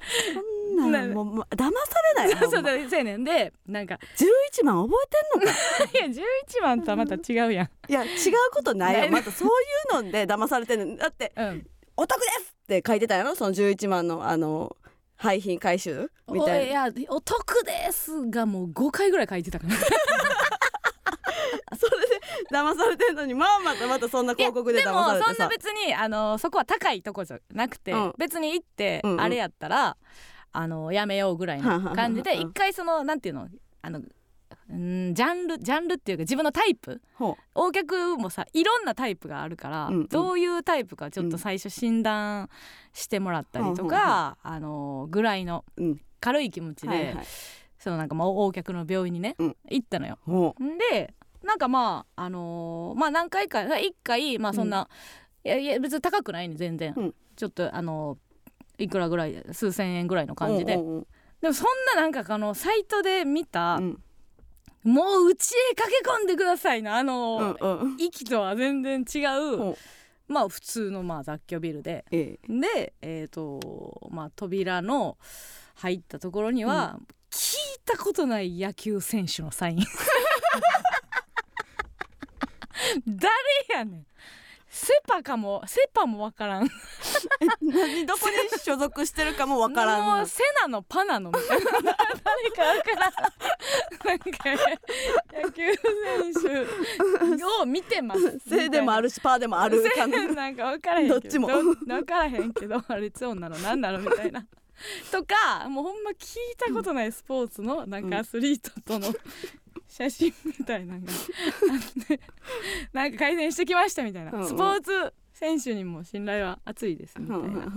[0.78, 2.90] そんなんもう騙されないよ そうそうほんま。
[2.90, 3.24] そうやねん。
[3.24, 4.00] でなんか。
[4.62, 5.60] 11万覚えてんのか？
[5.94, 6.24] いや
[6.58, 7.70] 11万とはまた違うやん。
[7.90, 8.12] いや違う
[8.54, 9.12] ことないよ。
[9.12, 9.48] またそう
[9.96, 13.36] いうので騙されてるだってうん「お得です!」って書いてたやろ？
[13.36, 14.76] その11万のあの
[15.16, 16.86] 廃品回収みたいな。
[16.86, 19.76] おいやお得ですがもう5回ぐらい書いてたかな
[21.76, 25.34] それで騙されてんのにまあまたまたそんな広告で騙されてさ。
[25.34, 28.14] そんな別にあのそこは高いとこじゃなくて、うん。
[28.18, 29.22] 別に行って、うんうん。
[29.22, 29.98] あれやったら
[30.54, 33.48] あのやめようぐらいの感じで一回そのなんていうの
[33.82, 34.02] あの
[34.70, 37.02] うんジャンルジャンルっていうか自分のタイプ？
[37.16, 40.08] ほ横脚もさいろんなタイプがあるから、うんうん。
[40.08, 42.50] どういうタイプかちょっと最初診断
[42.94, 46.02] してもらったりとか、あのぐらいのううん。
[46.20, 47.26] 軽い気持ちで、はいはい。
[47.78, 49.58] そのなんかまあ横脚の病院にね、うん。
[49.70, 50.18] 行ったのよ。
[50.92, 51.14] で
[51.48, 54.90] なんかまああのーまあ何回か1回まあそんな、
[55.44, 57.16] いやいや別に高くないね全然、うん。
[57.36, 61.08] ちょっとあのーいくらぐらい数千円ぐらいのう感じで、うんうんうん。
[61.42, 64.00] でもそんななんかあのサイトで見た、うん。
[64.84, 67.98] もううちへ駆け込んでくださいのあのー、うんうん。
[67.98, 69.20] 息とは全然違
[69.72, 69.76] う
[70.28, 72.06] まあ普通のまあ雑居ビルで。
[72.12, 72.60] ええ。
[72.76, 75.18] でえっ、とまあ扉の
[75.76, 77.00] 入ったところには、
[77.32, 79.78] 聞いたことない野球選手のサイン
[83.08, 83.30] 誰
[83.70, 84.06] やねん。
[84.70, 86.70] セパかもセパもわからん。
[87.62, 91.66] 何どこに所属してるかもわからもうんセナのパナのみたいな。
[91.72, 93.14] 誰かわからん。
[94.06, 94.28] なんか
[95.42, 95.74] 野球
[96.34, 98.40] 選手を見てます。
[98.48, 99.82] せいでもあるしパーでもある。
[100.36, 101.20] なんか分からへんけど。
[101.22, 101.48] どっちも。
[101.48, 104.46] 分からへんけどあれいつ女の何なのみたいな。
[105.12, 109.14] とかもうほんま聞いたことないスポーツのなんかアスリートとの
[109.98, 111.08] 写真みたいなのが
[112.94, 114.48] なんか改善してきましたみたいな、うんうん。
[114.48, 117.72] スポーツ選手にも信頼は厚いですみたいな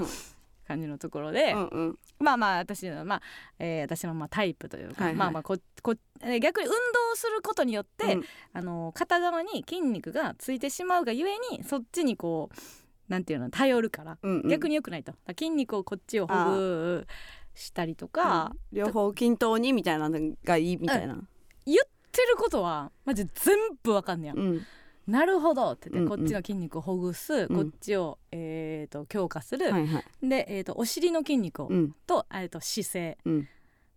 [0.68, 1.98] 感じのところで、うんうん。
[2.18, 3.22] まあまあ私のまあ、
[3.58, 5.16] えー私のまあタイプというか、はいはい。
[5.16, 6.76] まあまあここえー逆に運動
[7.14, 8.24] することによって、うん。
[8.52, 14.48] あの片側に筋肉がついてしまうがゆえにそっちにこうなんていうの頼るから、うんうん。
[14.50, 15.14] 逆に良くないと。
[15.28, 17.06] 筋肉をこっちをほぐ
[17.54, 18.78] したりとか、うん。
[18.78, 21.18] 両方均等にみたいなのがいいみたいな。
[21.66, 24.66] 言ってることはマジ全部わかんねや、うん。
[25.06, 26.18] なるほどって言って、うんうん。
[26.18, 30.28] こっちの筋肉をほぐす、こっちを、えー、と強化する、はいはい。
[30.28, 31.94] で、えー、とお尻の筋肉を、うん。
[32.06, 33.18] と,、えー、と姿勢。
[33.24, 33.48] うん。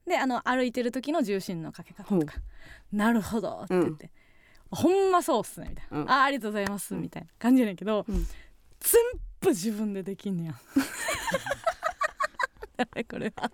[0.07, 2.35] であの歩いてる時の重心のかけ方とか
[2.91, 4.11] 「なるほど」って言って、
[4.69, 6.11] ほんまそうっすね」みたいな「うん。
[6.11, 8.15] あありがとうございます」みたいな感じやねんけど、うん。
[8.79, 9.01] 全
[9.39, 10.55] 部自分でできんねや。
[12.75, 13.51] 誰これは。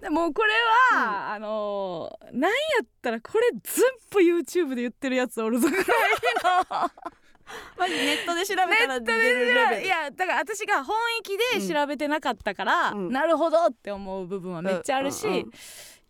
[0.00, 0.52] でもうこれ
[0.96, 6.90] は、あのーなんやったらこれ全部 YouTube で言ってるやつおるぞぐらいの。
[7.76, 9.84] まずネットで調べたら出るレベル。
[9.84, 13.10] いやだから私が本意気で調べてなかったから、うん。
[13.10, 15.32] なるほどって思う部分はめっちゃあるし、うん。
[15.32, 15.50] うんうん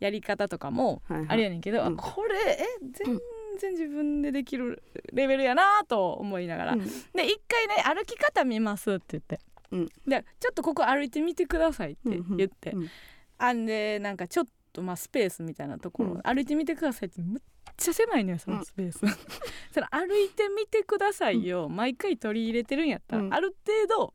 [0.01, 1.97] やり方とかもはいはいあれやねんけど、あうん。
[1.97, 3.21] これえ全
[3.59, 6.81] 然自分でできるレベルやなと思いながら、うん。
[6.81, 9.41] で一回ね歩き方見ますって言って、
[9.73, 9.89] うん。
[10.07, 12.83] でちょっとここ歩いてみてくださいって言って、うん。
[12.83, 12.91] うん
[13.43, 16.21] あんでなんかちょっとまあスペースみたいなところ、うん。
[16.23, 17.43] 歩いてみてくださいってむっ
[17.77, 18.99] ちゃ狭いのよそのスペース、
[19.73, 23.35] その歩いてみてくださいよ、毎回取り入れてるんやったら、うん。
[23.35, 24.15] ある程度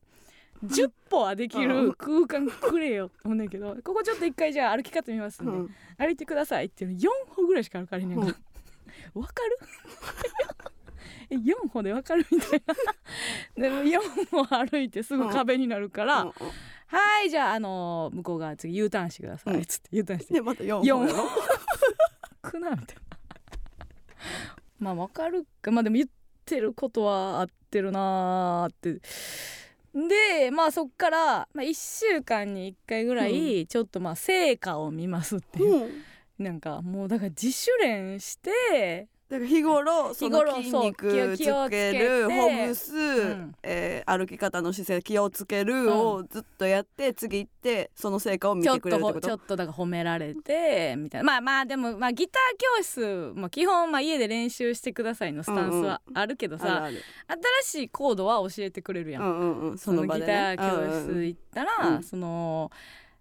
[0.65, 5.75] 10歩はできる空間くれよって思うねんけどここちょっと一回じゃあ歩き方見ますんで、うん。
[5.97, 8.19] 歩いてくださいっていうの4歩ぐらいしか歩かれへんねん。
[8.19, 8.25] か、
[9.15, 9.57] わかる？
[11.29, 12.75] え4歩でわかるみたいな。
[13.55, 16.33] でも4歩歩いてすぐ壁になるから、うんうん。
[16.87, 19.65] はいじゃああの向こう側次 U ターンしてください、うん。
[19.65, 20.33] つって U ターンして。
[20.35, 21.29] でまた4 4本やろ。
[22.41, 23.01] くなみたいな
[24.79, 25.71] まあわかるか。
[25.71, 26.09] まあでも言っ
[26.45, 29.01] てることは合ってるなーって。
[29.93, 35.91] でまあそっから、まあ、1週間に1回ぐらいちょっとまあ成果を見ますっていう、うん。
[36.37, 43.55] なんかもうだから自主練してだから日頃その筋肉つ気をつけるほぐす、ん。
[43.63, 49.27] えー歩き方の姿勢気をつけるをずっとやって、次行ってその成果を見てくれるってこと？
[49.27, 51.25] ちょっとだから褒められてみたいな。
[51.25, 57.01] まあまあでもまあギター教室も基本まあ家で練習してくださいのスタンスはあるけどさ、ある
[57.63, 60.63] 新しいコードは教えてくれるやん、あるうんうんうんそそのギター教
[61.11, 62.03] 室行ったら、うん。
[62.03, 62.71] その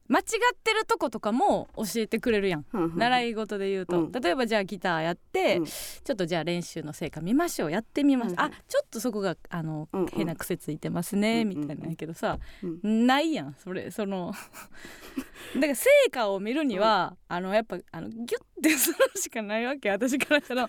[0.07, 0.25] 間違っ
[0.63, 2.93] てるとことかも教えてくれるやん、うんうん。
[2.93, 4.13] うん習い事で言うと、うん。
[4.13, 5.65] 例えばじゃあギターやって、うん。
[5.67, 8.41] ちょっとじゃあ練習の成果見ましょうやってみます、うんうん。
[8.41, 10.09] あちょっとそこがあの、うんうん。
[10.09, 13.07] 変な癖ついてますね、みたいなんやけどさ、うん。
[13.07, 13.91] ないやんそれ。
[13.91, 14.33] その
[15.55, 19.91] だから成果を見るには、あのやっぱあのギュッてするしかないわけ。
[19.91, 20.69] 私からしたら。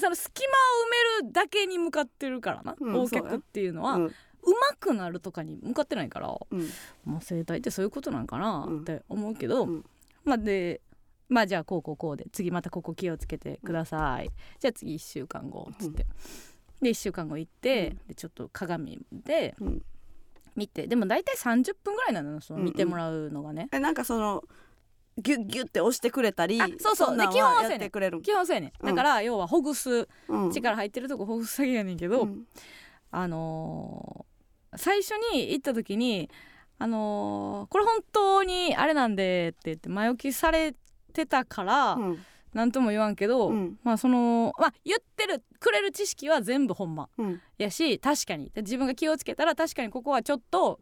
[0.00, 3.98] その隙間を埋めるだけに向かってるからな、うん横脚っていうのは、
[4.44, 6.68] うん上手くなるとかに向かってないから、うん。
[7.04, 8.80] まあ、整体ってそういうことなんかなうん。
[8.80, 9.84] って思うけど、うん。
[10.24, 10.80] まあで
[11.28, 16.06] まあじゃあこうこうこうで次またここ気をつけてください、じゃあ次1週間後っつって、
[16.82, 18.08] で1週間後行って、うん。
[18.08, 19.82] でちょっと鏡でうん。
[20.56, 20.86] 見て。
[20.86, 22.72] でも大体30分ぐらいなのよそのうんうん。
[22.72, 24.42] 見てもらうのがね、えなんかその
[25.18, 27.16] ギュッギュッて押してくれたりあそうそう。
[27.16, 27.70] で基本はそうやねん。
[27.72, 28.22] やってくれるん？
[28.22, 28.86] 基本そうやねん。
[28.86, 30.50] だから要はほぐすうん。
[30.50, 32.44] 力入ってるとこほぐすだけやねんけど、うん。
[33.10, 34.31] あのー
[34.76, 36.30] 最初に行った時に
[36.78, 40.74] 「あのーこれ本当にあれなんで」って言って前置きされ
[41.12, 42.24] てたから、うん。
[42.54, 43.78] 何とも言わんけど、うん。
[43.82, 47.40] まあそのまあ言ってるくれる知識は全部ほんまうん。
[47.56, 48.50] やし確かに。
[48.50, 50.78] で自分が気をつけたら確かにここはちょっと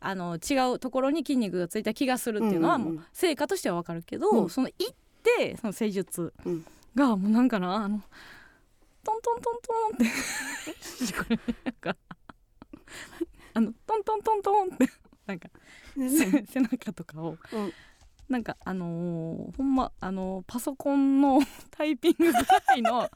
[0.00, 4.50] あの違うところに筋肉がついた気がするっていうのはもう成果としてはわかるけど、うん。
[4.50, 6.66] その行ってその施術うん。
[6.94, 8.02] がもうなんかなあの
[9.02, 11.96] トントントントンってこれなんか
[13.54, 14.86] あのトントントントンって
[15.26, 15.48] なんか
[15.96, 17.38] せ背中とかを。
[17.52, 17.72] うん。
[18.28, 21.40] なんかあのーほんまあのーパソコンの
[21.70, 22.40] タイピングぐら
[22.76, 23.10] いの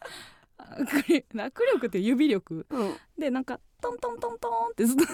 [0.59, 2.67] 握力って指力。
[2.71, 2.97] うん。
[3.19, 5.05] でなんかトントントントンってずっと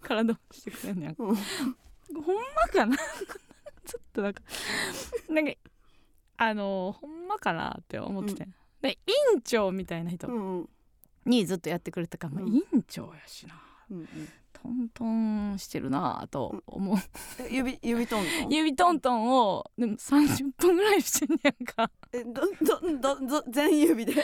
[0.00, 1.14] 体をしてくれんねやん。
[1.18, 1.36] うん。
[2.22, 2.96] ほんまかな？
[3.86, 4.42] ちょっとなんか
[5.28, 5.52] なんか
[6.36, 8.48] あのーほんまかなって思ってて、
[8.80, 8.98] で
[9.32, 10.68] 院長みたいな人うんうん。
[11.26, 12.54] にずっとやってくれたから、まあ、うん。
[12.54, 13.60] 院長やしな。
[13.90, 14.08] うん
[14.62, 16.96] トントンしてるなぁと思う、
[17.40, 18.50] え指指トントン？
[18.52, 24.14] 指トントンをでも30分ぐらいしてんねやんか えどどどど全指で？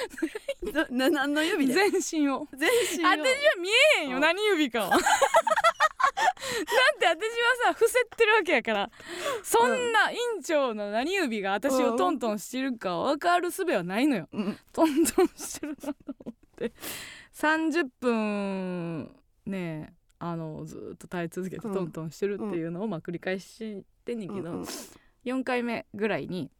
[0.72, 1.74] どな何の指で？
[1.74, 2.46] 全身を。
[2.56, 2.68] 全
[2.98, 3.08] 身を。
[3.08, 3.16] 私は
[3.60, 3.68] 見
[3.98, 4.22] えへんようん。
[4.22, 5.04] 何指かはだって
[7.06, 7.16] 私は
[7.66, 8.90] さ伏せってるわけやから
[9.42, 14.28] そんな院長の何指が私をトントンしてるか分かる術はないのよ。
[14.32, 14.58] うん。
[14.72, 16.72] トントンしてるなと思って。
[17.34, 19.14] 30分
[19.46, 21.74] ねえあのずーっと耐え続けてうん。
[21.74, 24.66] トントンしてるっていうのをまあ繰り返してんねんけど、うんうん。
[25.24, 26.50] 4回目ぐらいに、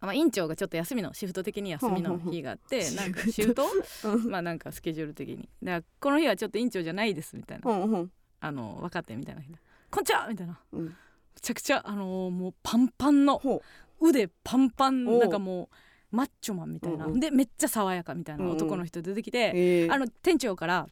[0.00, 2.96] まあ、院長がちょっと休みのシフト的に休みの日があってうん。
[2.96, 3.64] なんかシフト？
[4.04, 4.30] うん。
[4.30, 5.48] まあなんかスケジュール的に。
[5.62, 8.10] だからこの日はちょっと院長じゃないですみたいな、うんうん
[8.44, 9.42] あの分かってみたいな
[9.88, 10.58] こんにちはみたいな。
[10.72, 10.86] うん。
[10.86, 10.92] め
[11.40, 13.62] ちゃくちゃあのーもうパンパンのほ
[14.00, 15.68] 腕パンパンなんかも
[16.12, 17.20] うマッチョマンみたいな、うんうん。
[17.20, 19.86] でめっちゃ爽やかみたいな男の人出てきて、え。
[19.86, 20.88] ーあの店長から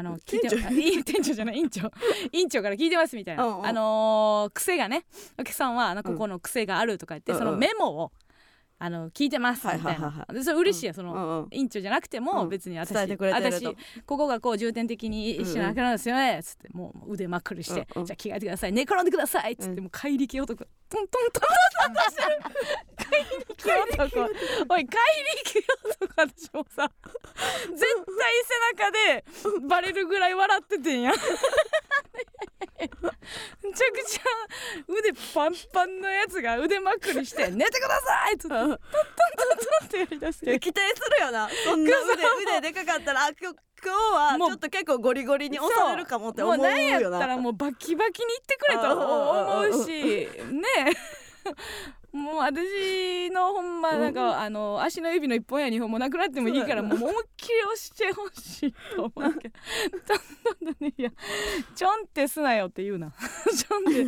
[0.00, 0.78] あの 聞いて店長あい。
[0.78, 1.90] い 店長じゃない院長。
[2.32, 3.66] 院長から聞いてますみたいな、うんうん。
[3.66, 5.04] あのー癖がね
[5.38, 7.44] お客さんはあのうんここの癖があるとか言って、うんうん。
[7.44, 8.12] そのメモを
[8.82, 11.48] あの聞いてますみたいな、でそれ嬉しいやその、うんうん。
[11.50, 12.48] 院長じゃなくてもうん。
[12.48, 13.74] 別に私,、伝えてくれてる私と
[14.06, 19.80] ここがこう重点的にしなきゃならないですよねつってもう腕まっくりして、じゃあ着替えてください寝転んでくださいっつって、うん。
[19.80, 21.42] もう怪力男トントントン
[21.84, 22.40] トントンしてる
[23.58, 24.98] 怪力男おい怪
[25.44, 25.64] 力
[26.00, 26.90] 男私もさ
[27.68, 27.84] 絶
[28.16, 31.12] 対背中でバレるぐらい笑っててんや
[32.80, 34.22] めちゃくちゃ
[34.88, 41.48] 腕パンパンのやつが腕まくりして「寝てください!」っつってトントントンってやりだして期待するよな。
[41.64, 46.68] そんな腕腕でかかったらあ今日今日はちょっと結構ゴリゴリに押されるかもって思うよな。
[46.68, 49.88] もうなんやったらもうバキバキにいってくれと思うし。
[49.88, 50.62] ね
[51.46, 51.50] え
[52.12, 59.54] もう私のほんまなんかあの足の指の一本や二本もなくなってもいいからもう思いっきり押してほしいと思うけど。
[60.60, 61.10] どんどんねいや
[61.74, 63.12] ちょんってすなよって言うな。
[63.56, 64.04] ちょんって。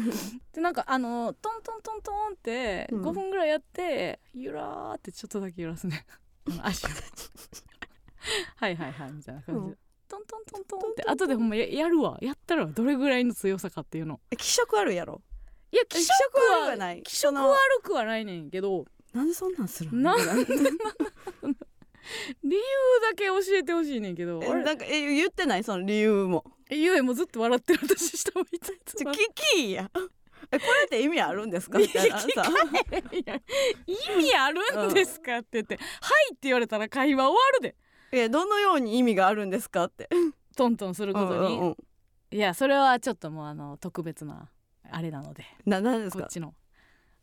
[0.54, 3.02] でなんかあのトントントントンってうん。
[3.02, 6.04] 5分ぐらいやってゆらーってちょっとだけ揺らすね。
[6.62, 6.88] 足を。
[8.56, 9.60] はいはいはいみたいな感じ。
[9.60, 9.78] で、うん。
[10.08, 12.18] トントントントンって後でほんまややるわ。
[12.20, 14.20] やったらどれぐらいの強さかっていうの。
[14.36, 15.22] 気色悪いやろ？
[15.72, 17.02] いや気気色色悪はくない。
[17.02, 18.84] 気色悪くはないねんけど。
[19.12, 20.16] なんでそんなんするのな
[22.42, 22.60] 理由
[23.10, 24.38] だけ教えてほしいねんけど。
[24.40, 25.64] なんかえ言ってない？
[25.64, 26.44] その理由も。
[26.70, 29.16] えゆえもずっと笑ってる私下向いてちょ聞
[29.56, 29.90] きや。
[30.50, 31.78] えこれって意味あるんですか？
[31.78, 32.18] みたいな。
[32.18, 32.26] さ
[33.12, 33.40] いや
[33.86, 37.76] 意味あるんですかって言って「はい」って言われたら会話終わるで。
[38.14, 40.08] えどのように意味があるんですかって。
[40.56, 41.76] トントンすることに、うんうんうん。
[42.30, 44.50] いやそれはちょっともうあの特別な
[44.92, 45.44] あれなので。
[45.66, 46.20] ななんですか？
[46.20, 46.54] こっちの。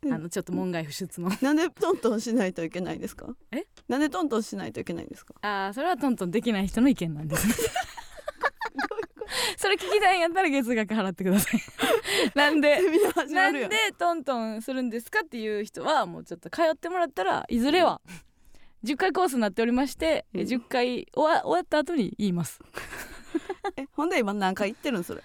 [0.04, 0.14] うん。
[0.14, 1.30] あのちょっと門外不出の。
[1.42, 3.28] なんでトントンしないといけないんですか？
[3.52, 3.66] え？
[3.88, 5.34] なんでトントンしないといけないんですか？
[5.42, 7.48] あーそれはトントンできない人の意見なんです。
[9.58, 11.62] それ聞きたいんやったら月額払ってください。
[12.34, 13.72] なんでセミナー始なんるやん。
[13.98, 18.02] トントンするんですかっていう人はもうちょっと通ってもらったらいずれは
[18.84, 20.48] 10回コースになっておりまして、えうん。
[20.48, 22.60] 10回終わ終わった後に言います。
[23.76, 25.22] えほんで今何回行ってるんそれ？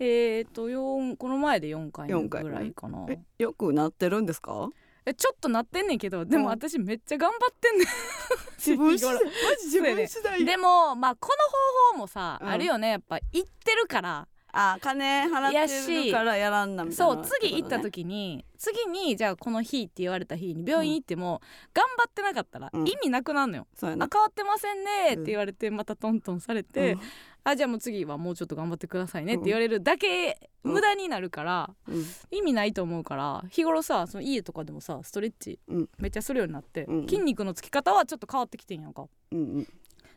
[0.00, 3.06] えーと4この前で4回四回ぐらいかな。
[3.08, 4.68] えよくなってるんですか？
[5.06, 6.42] えちょっとなってんねんけどでうん。
[6.42, 7.86] も私めっちゃ頑張ってんねん。
[8.58, 9.12] 自分次第。
[9.16, 10.44] 日頃マジ自分次第。
[10.44, 12.48] でもまあこの方法もさ、うん。
[12.48, 12.90] あるよね。
[12.90, 14.28] やっぱ行ってるから。
[14.50, 17.14] あ金払ってるからやらんなみたいな。
[17.14, 21.42] そう次行った時に次にじゃあこの日って言われた日に病院行っても、
[21.74, 22.88] 頑張ってなかったらうん。
[22.88, 24.06] 意味なくなるのよ、そうやな。
[24.06, 27.00] あ変わってませんねってうん言われてまたトントンされて、うん
[27.48, 32.04] あじゃあもう次はもうちょっと頑張ってくださいねって言われるだけうん無駄になるから、うん。
[32.30, 35.88] 意味ないと思うから日頃さその家とかでもさストレッチうん。
[35.98, 37.08] めっちゃするようになって、うん。
[37.08, 39.06] 筋肉のつき方はちょっと変わってきてんやんか。
[39.32, 39.68] うんうん。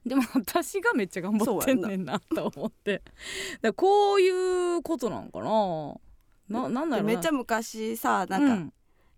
[0.06, 3.02] でも私がめっちゃ頑張ってんねんなと思って。
[3.62, 5.96] だこういうことなんかな。
[6.50, 7.14] ななんだろうな。
[7.14, 8.74] めっちゃ昔さなんか、うん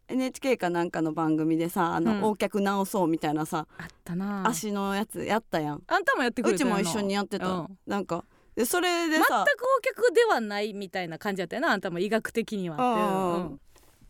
[0.08, 2.18] NHK かなんかの番組でさあの、うん。
[2.20, 4.48] 横脚直そうみたいなさあったな。
[4.48, 5.84] 足のやつやったやん。
[5.88, 7.78] あんたもやってくれうちも一緒にやってた、うん。
[7.88, 8.26] なんか
[8.56, 12.84] でそれで全くさ横脚ではないみたいな感じだったよなあんたも医学的にはって。
[12.84, 13.52] うん。
[13.52, 13.60] うん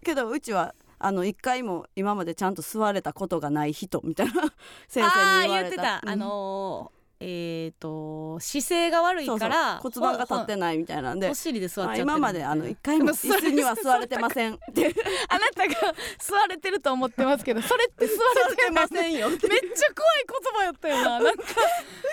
[0.03, 4.33] けどうちはあの一回も今までちゃんと座れたことがない人みたいな
[4.89, 5.69] 先生にああ言われた。
[5.69, 6.09] 言ってた、うん。
[6.09, 14.93] あのーえっ、と姿勢が悪いから骨盤が立ってないみたいなんでお尻で座っちゃって今まであの一回も 椅子には座れてませんって。
[15.29, 19.29] あなたが座れてると思ってますけど それって座座れてませんよ。
[19.29, 21.43] ってめっちゃ怖い言葉やったよななんか。
[21.43, 21.45] う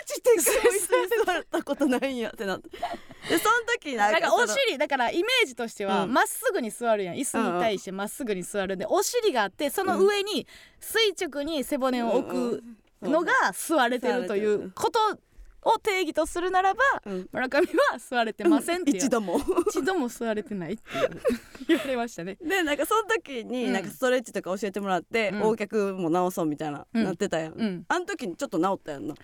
[0.07, 2.69] ちって一回も椅子に座ったことないんやってなって。
[3.29, 6.13] でその時ななんかお尻だからイメージとしてはうん。
[6.13, 7.17] まっすぐに座るやん。
[7.17, 10.47] 椅子に対してまっすぐに座るんでお尻があってその上に
[10.81, 12.65] 垂直に背骨を置く
[13.03, 14.99] のが座れてるということ
[15.63, 17.29] を定義とするならばうん。
[17.33, 18.97] 村上は座れてませんっていう。
[18.99, 19.39] 一度も。
[19.69, 20.83] 一度も座れてないって
[21.69, 22.37] 言われましたね。
[22.41, 23.73] でなんかその時にうん。
[23.73, 25.39] なんかストレッチとか教えてもらって、うん。
[25.41, 27.05] 横脚も直そうみたいな、うん。
[27.05, 27.85] なってたやん、うん。
[27.89, 29.15] あの時にちょっと直ったやんな。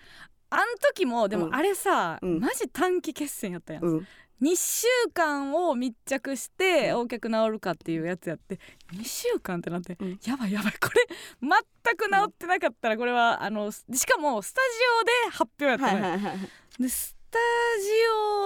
[0.48, 1.48] あん時もでうん。
[1.48, 2.40] もあれさ、うん。
[2.40, 4.06] マジ短期決戦やったやん
[4.42, 8.58] 2週間を密着して横脚治るかっていうやつやって
[8.92, 10.18] 2週間ってなって、うん。
[10.24, 11.06] やばいやばいこれ
[11.40, 14.68] 全く治ってなかったらこれはあのしかもスタジ
[15.02, 17.38] オで発表やったのよ、はいはいはいでスタ
[17.82, 17.88] ジ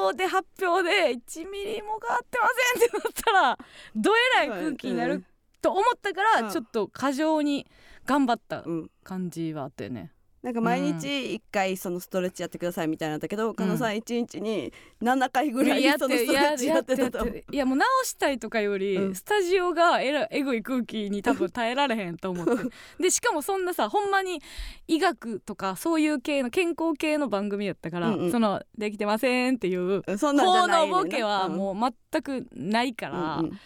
[0.07, 3.59] オで発表で1ミリも変わってませんってなったら
[3.95, 4.11] ど
[4.43, 5.25] えらい空気になる
[5.61, 6.51] と思ったから、うん。
[6.51, 7.67] ちょっと過剰に
[8.07, 8.91] 頑張ったうん。
[9.05, 10.13] 感じはあったよね。
[10.43, 14.73] なんか毎日一回そのストレッチやってくださいみたいなんだけど、加納さん一日に
[15.03, 19.15] 7回ぐらいやそのストレッチやってたといやもう直したいとかより、うん。
[19.15, 22.53] スタジオがえらえぐい空気に多分 耐えられへんと思って。
[22.99, 24.41] でしかもそんなさほんまに
[24.89, 28.33] 医学とかそういう系の健康系の番組やったから、うんうん。
[28.33, 33.59] その「できてません」っていうそんなんじゃ法ないねのボケはもう全くないから、うんうん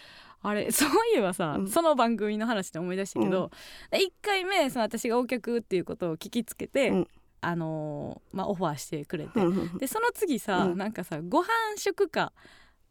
[0.44, 1.68] あれ そういえばさ、うん。
[1.68, 3.50] その番組の話で思い出したけど、
[3.90, 7.08] 1回目その私がお客っていうことを聞きつけて、うん。
[7.40, 10.78] あのーまあ、オファーしてくれて、うんうんでその次さ、うん。
[10.78, 12.32] なんかさご飯食か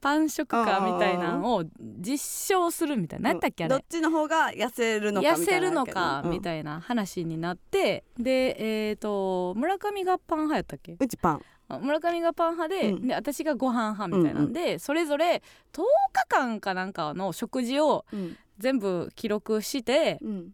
[0.02, 3.30] パン食かみたいなのを実証するみたいな。
[3.30, 3.76] 何やったっけあれ？
[3.76, 10.98] どっちの方が痩せるのか痩みたいなせるのかみいたいな話になって、でえっ、と村上がパン派やったっけ？
[11.00, 11.36] うちパン。
[11.36, 11.42] あ
[11.80, 13.08] 村上がパン派で,、うん。
[13.08, 15.42] で私がご飯派みたいなんで、それぞれ
[15.74, 15.82] 10
[16.14, 18.38] 日間かなんかの食事をうん。
[18.60, 20.52] 全部記録してうん。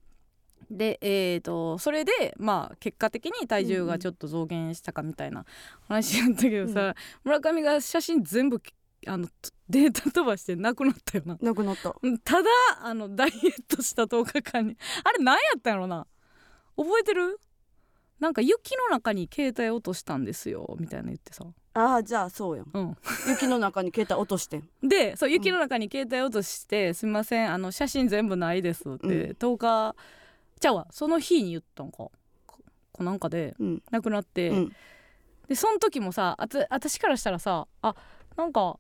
[0.72, 5.44] でえー、とそれでまあ結果的に体重がちょっと増減したかみたいな
[5.88, 6.94] 話やったけどさ、
[7.24, 8.62] 村上が写真全部
[9.08, 9.28] あの
[9.68, 11.38] データ飛ばしてなくなったよな。
[11.42, 11.96] なくなった。
[12.02, 12.50] うんただ
[12.84, 16.06] あのダイエットした10日間にあれ何やったんやろな。
[16.78, 17.40] 覚えてる？
[18.20, 22.66] なんか雪の中に携帯落としたんですよみたいな言ってさ、ああじゃあそうやん。
[22.74, 22.98] うん、
[23.28, 24.70] 雪の中に携帯落としてん。
[24.84, 29.32] でそう雪の中に携帯落として「すみませんあの写真全部ないです」って、うん。
[29.32, 29.96] 10日
[30.60, 30.88] ちゃうわ。
[30.92, 31.98] その日に言ったんか。
[31.98, 32.12] こ
[32.92, 33.84] こなんかでうん。
[33.92, 34.76] 亡くなって、うん。
[35.48, 37.96] でその時もさあつ私からしたらさあ
[38.36, 38.78] なんか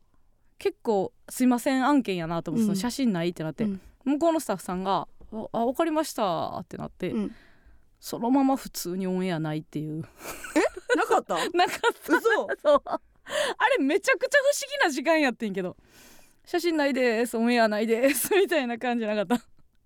[0.57, 2.67] 結構「すいません案件やな」と思って、うん。
[2.67, 3.81] その写真ないってなって、うん。
[4.03, 7.35] 向こうのスタッフさんが「ああ分かりました」ってなって、うん
[7.99, 10.03] そのまま普通にオンエアないっていう。
[10.95, 11.35] なかった？
[11.55, 12.17] なかった。
[12.17, 12.47] 嘘。
[12.61, 12.81] そう。
[12.85, 12.99] あ
[13.77, 15.77] れめちゃくちゃ不思議な時間やってんけど
[16.45, 17.37] 「写真ないです。
[17.37, 19.41] オンエアないです」みたいな感じなかっ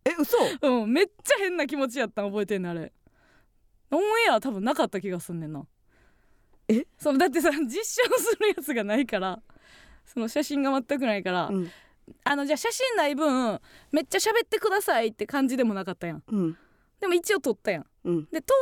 [0.06, 0.38] え嘘？
[0.60, 0.94] たうん。
[0.94, 2.94] めっちゃ変な気持ちやったん覚えてんねんあれ。
[3.92, 5.66] オンエア多分なかった気がすんねんな。
[6.70, 6.86] え？
[6.98, 7.68] そのだってさ実
[8.06, 9.42] 証するやつがないから。
[10.06, 11.72] その写真が全くないから、うん。
[12.26, 13.60] あのじゃあ写真ない分
[13.92, 16.24] めっちゃ喋ってくださいって感じでもなかったやん。
[16.28, 16.58] うん
[17.04, 17.86] でも一応撮ったやん。
[18.06, 18.28] うん。
[18.32, 18.54] で当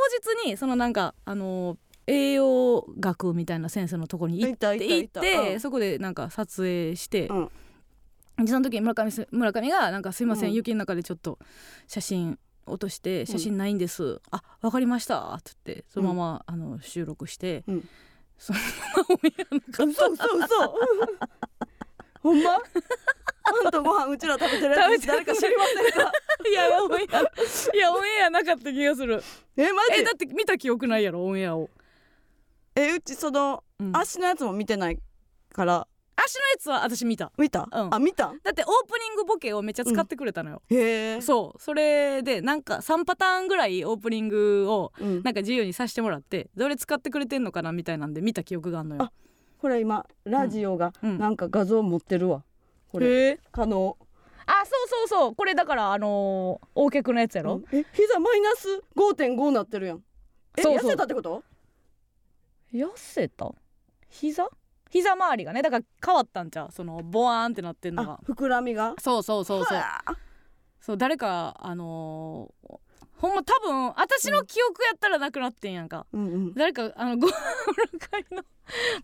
[0.44, 1.78] 日にそのなんかあのー
[2.08, 7.50] 栄養学みたいな先生のとこに行ってそこでなんか撮影して、うん。
[8.44, 10.54] でその時に村上す村上がなんかすいません、うん。
[10.56, 11.38] 雪の中でちょっと
[11.86, 17.88] 写真落として写真ないんです、あわかりましたって言ってそのまま、あの収録して、うん。
[18.36, 18.64] そのま
[18.96, 20.74] まオンエアの嘘嘘嘘
[22.22, 22.52] ほんま？
[23.44, 26.12] あんたご飯うちら食べてるやつ誰か知りませんか？
[26.48, 27.20] いやオンエア。
[27.76, 29.22] いやオンエアなかった気がする。
[29.56, 30.00] えマジ？
[30.00, 31.68] えだって見た記憶ないやろオンエアを、
[32.76, 33.96] えうちそのうん。
[33.96, 34.98] 足のやつも見てない
[35.52, 35.86] から。
[36.14, 37.32] 足のやつは私見た。
[37.36, 37.94] 見た、うん。
[37.94, 38.32] あ見た？
[38.44, 41.20] だってオープニングボケをめっちゃ使ってくれたのよ、へえ。
[41.20, 41.60] そう。
[41.60, 49.10] それでなんか3パターンぐらいオープニングをうん、なんか自由にさせてもらってどれ使ってくれてんのかなみたいなんで見た記憶があるのよ
[49.62, 49.64] あ。
[49.64, 51.18] これ今ラジオがうん。
[51.18, 52.42] なんか画像持ってるわ。
[52.90, 53.38] これ。
[53.52, 53.96] 可能。
[54.44, 55.34] あそうそうそう。
[55.36, 57.78] これだからあのー、大脚のやつやろ、うん。
[57.78, 60.02] え膝マイナス5.5なってるやん。
[60.58, 60.88] えそうそう。
[60.88, 61.44] 痩せたってこと？
[62.74, 63.52] 痩せた？
[64.08, 64.48] 膝？
[64.90, 66.72] 膝周りがねだから変わったんちゃう？
[66.72, 68.94] そのボワーンってなってんのあが膨らみが？
[68.98, 69.78] そうそうそうそう。
[69.78, 70.16] はあ。
[70.80, 72.78] そう誰かあのー
[73.22, 76.54] ほんま多分私の記憶やったらなくなってんやんか、うんうん。
[76.54, 77.36] 誰かあのご 村
[78.20, 78.44] 上の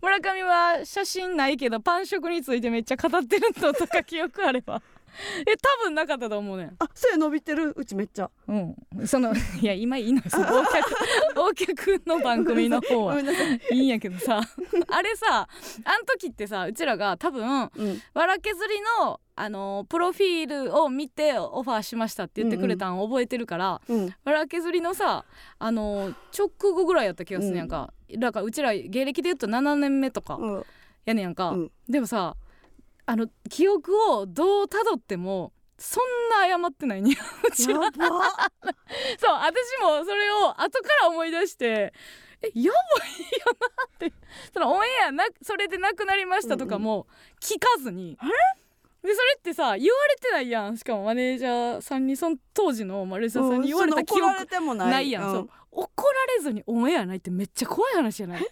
[0.01, 4.81] 村上は写真ないけどパン食についてめっちゃ語ってるのとか記憶あれば
[5.47, 6.75] え多分なかったと思うねん。
[6.79, 8.29] あそれ伸びてるうちめっちゃ。
[8.47, 8.75] うん。
[9.05, 10.23] そのいや今いいのよ。
[10.29, 13.25] その 忘却忘却の番組の方ごはい。
[13.71, 14.41] いいんやけどさ。
[14.87, 15.47] あれさ
[15.83, 18.01] あん時ってさうちらが多分うん。
[18.13, 24.13] わら削りのあのプロフィールを見てオファーしましたって言ってくれたん覚えてるから、うん。
[24.25, 25.23] わら削りのさ
[25.57, 27.57] あの直後ぐらいやった気がするん。
[27.57, 30.65] やんか、だからうちら芸歴で言うと7年目とかうん。
[31.05, 31.71] やねんやんか、うん。
[31.87, 32.35] でもさ
[33.09, 37.13] あの記憶をどうたどってもそんな謝ってないに。
[37.13, 41.91] うちはそう私もそれを後から思い出して
[42.39, 42.71] えやばいよ
[43.77, 44.13] なって。
[44.53, 47.07] そのオンエアなそれで亡くなりましたとかも
[47.41, 48.15] 聞かずに、
[49.01, 50.77] でそれってさ言われてないやん。
[50.77, 55.09] しかもマネージャーさんにその当時のマネージャーさんに言われた記憶ない。
[55.09, 55.49] やん、うそう。
[55.71, 58.47] 怒られずにオンエアないってめっちゃ怖い話じゃない？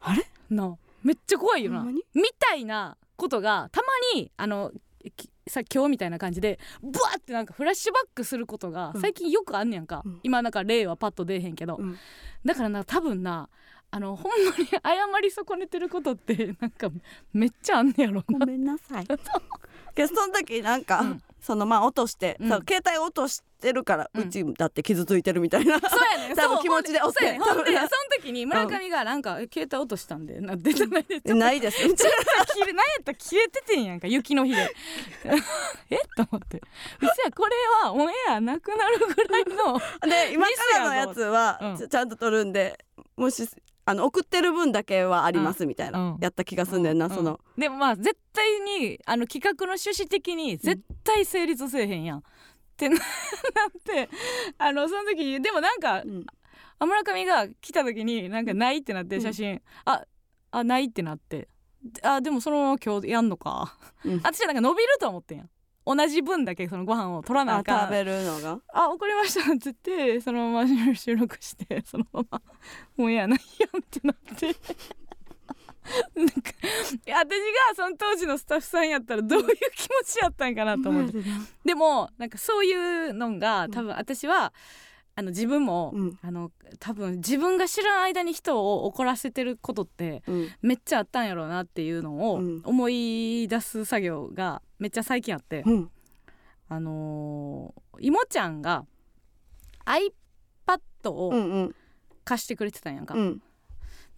[0.00, 0.26] あれ？
[0.50, 0.76] なあ。
[1.02, 1.82] めっちゃ怖いよな。
[1.82, 2.02] み
[2.38, 4.72] たいなことがたまにあの
[5.16, 9.00] きさ今日みたいな感じでブワーってなんかフラッシュバックすることがうん。
[9.00, 10.20] 最近よくあんねやんか、うん。
[10.22, 11.98] 今なんか例はパッと出えへんけど、うん。
[12.44, 13.48] だからな多分な
[13.90, 16.90] あのほんまに謝り損ねてることってなんか
[17.32, 19.06] めっちゃあんねやろなごめんなさい
[19.94, 21.22] けどその時なんか、うん。
[21.42, 22.48] そのまあ落として、うん。
[22.48, 25.78] そう携帯落としてるから、ううんちだって傷ついてるみたいな。
[25.80, 25.90] そう
[26.20, 26.36] やねん。
[26.38, 27.40] 多分そう気持ちでほんそうやねん。
[27.42, 27.74] ほんで多分。
[27.74, 27.88] その
[28.22, 34.74] 時に村上がなんか「え携帯落としたんで」な出てないで ちょっとないです切れ何やったら切れててんやんか雪の日で。
[35.90, 35.96] え？
[36.16, 36.58] と思って。
[36.58, 42.78] うちはこれはオンエアなくなるぐらいので今からのやつはうんちちゃんと撮るんで
[43.16, 43.48] もし
[43.84, 46.18] あの送ってる分だけはありますみたいな、うん。
[46.20, 47.40] やった気がすんねんな、その。
[47.58, 52.22] でもまあ絶対にあの企画の趣旨的に絶対成立せえへんやん、っ
[52.76, 53.00] てな っ
[53.84, 54.08] て
[54.58, 56.26] あのその時にでもなんかうん。
[56.78, 60.04] あ村上が来た時になんかないってなって写真、あ
[60.50, 61.48] あないってなって。
[62.02, 64.20] あでもそのまま今日やんのか、うん。
[64.22, 65.50] 私はなんか伸びると思ってんやん
[65.84, 67.76] 同じ分だけそのご飯を取らなああか。
[67.76, 68.60] ん食べるのが？
[68.72, 69.40] あ怒りました。
[69.52, 72.42] って言ってそのまま収録してそのまま
[72.96, 74.54] もうええやないやんってなって。
[76.14, 76.52] なんか
[77.06, 77.26] 私が
[77.74, 81.18] その当時のスタッフさんやったらどういう気持ちやったんかなと思って。
[81.64, 84.52] でもなんかそういうのが多分私は
[85.14, 86.18] あの自分も、うん。
[86.22, 90.48] あの多分自分が知らん間に人を怒らせてることってうん。
[90.62, 92.62] めっちゃあったんやろうなっていうのをうん。
[92.64, 95.90] 思い出す作業がめっちゃ最近あって、うん。
[96.68, 98.86] あのー、いもちゃんが
[99.84, 101.74] iPad うをんうん。
[102.24, 103.42] 貸してくれてたんやんか、うん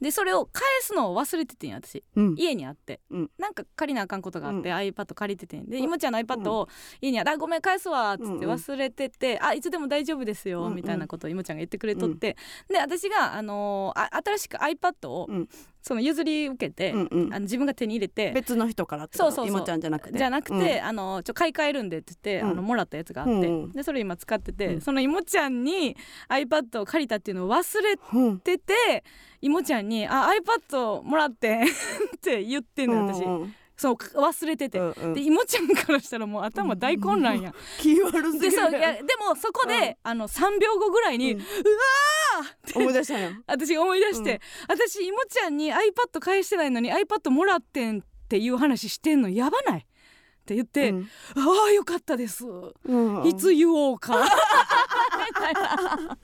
[0.00, 2.02] でそれを返すのを忘れててんや私。
[2.16, 2.34] うん。
[2.36, 3.30] 家にあって、うん。
[3.38, 4.76] なんか借りなあかんことがあって、うん。
[4.76, 5.66] iPad 借りててん。
[5.68, 5.84] でうん。
[5.84, 6.68] いもちゃんの iPad を
[7.00, 8.50] 家にああごめん返すわ」っつってうんうん。
[8.50, 10.74] 忘れてて「あいつでも大丈夫ですよ」うんうん。
[10.76, 12.36] みたいなことをいもちゃんが言ってくれとって、
[12.68, 15.48] で私が、あのーあ新しく iPad を、うん
[15.86, 17.34] その譲り受けて、うんうん。
[17.34, 19.48] あの自分が手に入れて別の人からそうそうそう。
[19.48, 20.16] いもちゃんじゃなくて。
[20.16, 22.50] じゃなくて、あのちょ買い替えるんでって言って、うん。
[22.52, 23.72] あのもらったやつがあって、うん。
[23.72, 24.80] でそれ今使ってて、うん。
[24.80, 25.94] そのいもちゃんに
[26.30, 28.38] iPad を借りたっていうのを忘れうんうん。
[28.40, 29.04] てて
[29.42, 30.30] いもちゃんに「あ
[30.72, 31.68] iPad もらってん 」っ
[32.22, 33.54] て言ってんのよ私、うんうん。
[33.76, 35.14] そう忘れてて、うんうん。
[35.14, 42.23] でいもちゃんからしたらもう頭大混乱やん、気悪すぎるでそういやでもそこで、あの3秒後ぐらいに、ううんわー
[42.74, 44.76] 思い出したんや 私が思い出して、うん。
[44.76, 49.80] 私いもちゃんに iPad 返してないのに iPad もらってんっていう話してんのやばない。
[49.80, 49.84] っ
[50.46, 51.10] て言って、うん。
[51.36, 53.26] ああよかったです、うん。
[53.26, 54.24] いつ言おうか。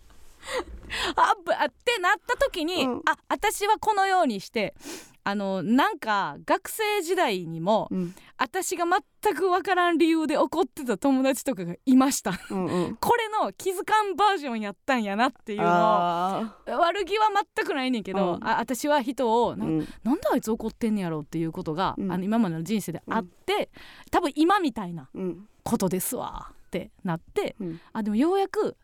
[1.17, 1.35] あ
[1.67, 3.03] ってなった時に、うん。
[3.07, 4.75] あ私はこのようにして
[5.23, 8.15] あのなんか学生時代にも、うん。
[8.43, 12.33] 私が全く分からん理由で怒ってた友達とかがいました。
[12.51, 12.97] うんうん。
[12.97, 18.49] これの気づかんバージョンやったんやなっていうの悪気は全くないねんけど、うん。
[18.49, 22.11] あ私は人をな,、んん、なんであいつ怒ってんねやろっていうことが、うん。
[22.11, 23.71] あの今までの人生であって、
[24.11, 25.47] 多分今みたいなうん。
[25.63, 27.81] ことですわってなってうん。
[27.93, 28.77] あでもようやく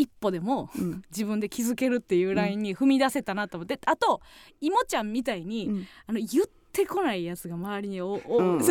[0.00, 1.02] 一歩でもうん。
[1.10, 4.20] 自分で気づけるっていうラインに踏み出せたなと思って、あと
[4.60, 5.86] いもちゃんみたいに、うん。
[6.06, 8.60] あの言ってこないやつが周りにおお、うん。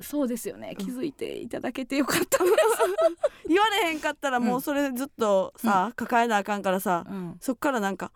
[0.00, 0.76] そうですよね。
[0.78, 2.44] 気づいていただけてよかった。
[2.44, 2.52] です、
[3.48, 7.36] 言われへんかったらもうそれずっとさ抱えなあかんからさうん。
[7.40, 8.12] そっからなんか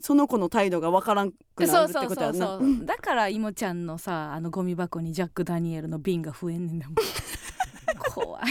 [0.00, 2.58] その子の態度がわからんくなるってことやな。
[2.84, 6.92] だからいもちゃんのさあのゴミ箱にジャック・ダニエルの瓶が増えんねんだも。
[6.92, 6.96] ん
[8.14, 8.42] 怖い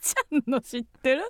[0.00, 1.22] ちゃんの知ってる？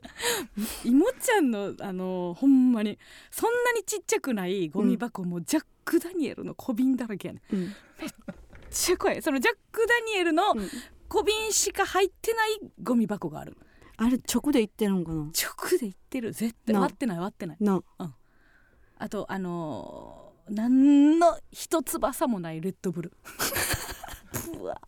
[0.85, 2.99] いもちゃんのあのほんまに
[3.31, 7.57] そんなにちっちゃくないゴミ箱もジャック・ダニエルの小瓶だらけやねん。
[7.57, 7.75] めっうん
[8.71, 9.23] ちゃ怖い。
[9.23, 10.69] そのジャック・ダニエルのうん。
[11.09, 13.57] 小瓶しか入ってないゴミ箱がある
[13.99, 15.19] あれ直で言ってるんかな？
[15.25, 16.33] 直でいってる。
[16.33, 16.81] 絶対な。
[16.81, 17.57] 割ってない割ってない。
[17.61, 17.83] な。
[18.99, 23.13] あとあのー、何の一翼もないレッドブル。
[24.59, 24.81] うわ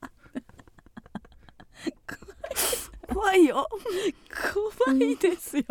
[3.15, 3.69] 怖いよ。
[4.85, 5.65] 怖いですよ、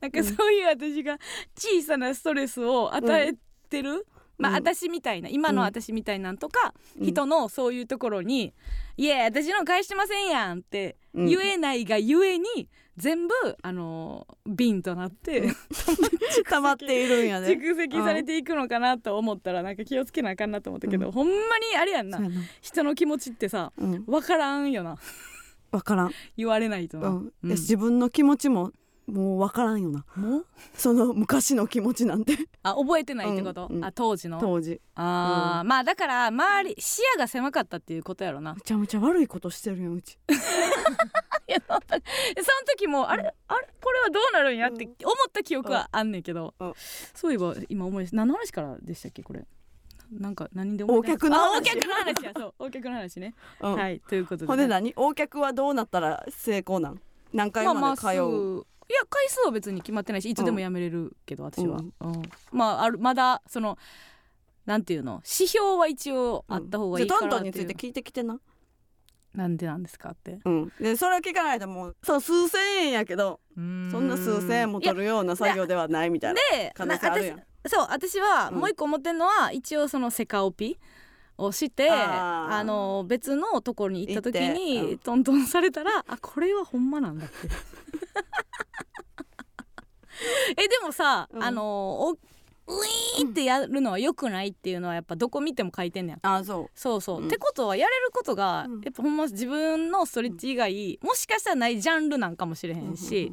[0.00, 1.18] なんかそういう私が
[1.56, 3.34] 小さなストレスを与え
[3.68, 4.06] てる、
[4.38, 4.56] まあ、うん。
[4.56, 7.06] 私みたいな今の私みたいなんとか、うん。
[7.06, 8.54] 人のそういうところに
[8.96, 11.26] 「いや私の返してませんやん」ってうん。
[11.26, 15.48] 言えないがゆえに全部あの瓶となって
[16.48, 17.56] 溜まっているんやで。
[17.56, 22.20] 蓄積されていくのかなと思ったらなんか気をつけなあかんなと思ったけど、ほんまにあれやんな。
[22.62, 24.04] 人の気持ちってさうん。
[24.04, 24.96] 分からんよな
[25.78, 26.12] 分からん。
[26.36, 27.32] 言われないとな、うん。
[27.42, 27.50] うん。
[27.50, 28.72] 自分の気持ちも
[29.06, 30.04] もう分からんよな。
[30.16, 30.46] もう？
[30.74, 32.36] その昔の気持ちなんて。
[32.64, 33.84] あ覚えてないってこと、うんうん。
[33.84, 34.40] あ当時の？
[34.40, 34.80] 当時。
[34.96, 38.54] あー、まあだから周り視野が狭かったっていうことやろな。
[38.54, 40.18] めちゃめちゃ悪いことしてるやんうち。
[41.48, 42.02] いやその時その
[42.76, 43.68] 時もあれあれ？
[43.80, 46.72] これはどうなるんやって思った記憶はあんねんけど、うん。
[47.14, 49.46] そういえば今思い何の話からでしたっけこれ？
[50.12, 51.02] なんか何で思い。
[51.02, 51.64] 出お客の話。
[51.64, 52.24] 客の話。
[52.24, 53.74] やそうお客の話ね、うん。
[53.74, 54.92] はいということで、ほんで何？
[54.96, 57.00] 大客はどうなったら成功なん？
[57.32, 58.66] 何回まあまあまです通う、ぐ。
[58.88, 61.92] いや回数は別に決まってないしいつでも辞めれるけど、私は、うん。
[62.00, 62.22] うん。
[62.52, 63.78] まああるまだその
[64.64, 65.22] なんていうの？
[65.24, 67.30] 指標は一応あった方がいいからっていう。
[67.30, 68.38] あトントンについて聞いてきてな。
[69.34, 70.38] なんでなんですかって。
[70.44, 70.72] うん。
[70.80, 73.90] でそれを聞かないともうそう数千円やけどそん。
[73.90, 78.58] そんな数千円も取るような作業ではないみたいなで可能性あるやんそう私はうん。
[78.58, 80.78] もう一個思ってんのは、一応そのセカオピ
[81.38, 84.98] をしてあの別のところに行った時に、うん。
[84.98, 87.34] トントンされたら あこれはほんまなんだって。
[90.56, 91.42] えでもさ、うん。
[91.42, 92.16] あのお
[92.68, 97.26] ウィーンってやるのは良くないっていうのはやっぱどこ見ても書いてんねんあそそうそう、うん。
[97.28, 98.80] ってことはやれることが、うん。
[98.80, 103.32] やっぱほんま自分のストレッチ以外、もしかしたらないジャンルなんかもしれへんし、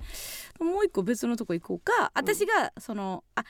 [0.59, 2.11] もう一個別のとこ行こうか。
[2.13, 3.43] 私がそのあ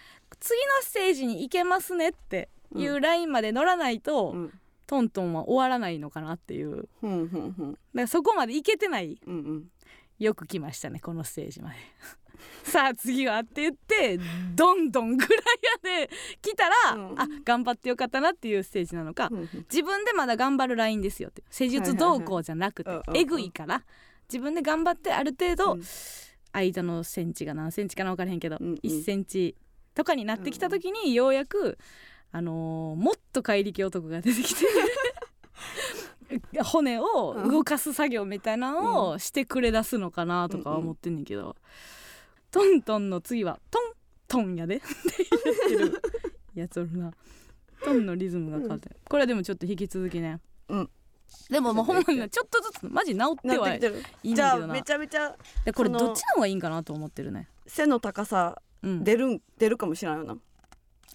[0.43, 4.53] 次のステージに行けますねっていうラインまで乗らないと、ううん。
[4.85, 6.75] トントンは終わらないのかなっていう。
[6.75, 7.53] だかふんふん。
[7.53, 9.17] ふんらそこまで行けてない。
[9.25, 9.63] うんうん。
[10.19, 11.75] よく来ましたねこのステージまで。
[12.63, 14.19] さあ次はって言って
[14.53, 15.39] どんどんぐらい
[15.95, 16.09] やで
[16.41, 17.19] 来たら、うん。
[17.19, 23.85] あ頑張ってよかったなっていうステージなのか、ふん自分でまだ頑張るラインですよって施術動向じゃなくて、えぐいから
[24.27, 25.83] 自分で頑張ってある程度、うん。
[26.51, 28.75] 間のセンチが何センチかな分からへんけど、うんうん。
[28.75, 29.55] 1センチ
[29.95, 31.77] とかになってきた時にようやく、
[32.31, 34.65] あのーもっと怪力男が出てきて
[36.63, 41.55] 骨を動かす作業みたいなのをしてくれ出すのかなとかは思ってんねんけど、
[42.51, 43.93] トントンの次はトン
[44.27, 44.85] トンやでって
[45.69, 46.01] 言ってる
[46.55, 47.11] やつおるな。
[47.83, 50.39] トンのリズムが変わってるこれはでもちょっと引き続きね。
[50.69, 50.89] うん。
[51.49, 53.79] でももうほんまにねちょっとずつマジ治ってはい
[54.23, 54.73] いいんじゃあだけどな。
[54.73, 55.35] めちゃめちゃ
[55.65, 60.37] でこれどっちの方がいいんかなと思ってるね、背の高さうん、出るん出るかもしれないよな。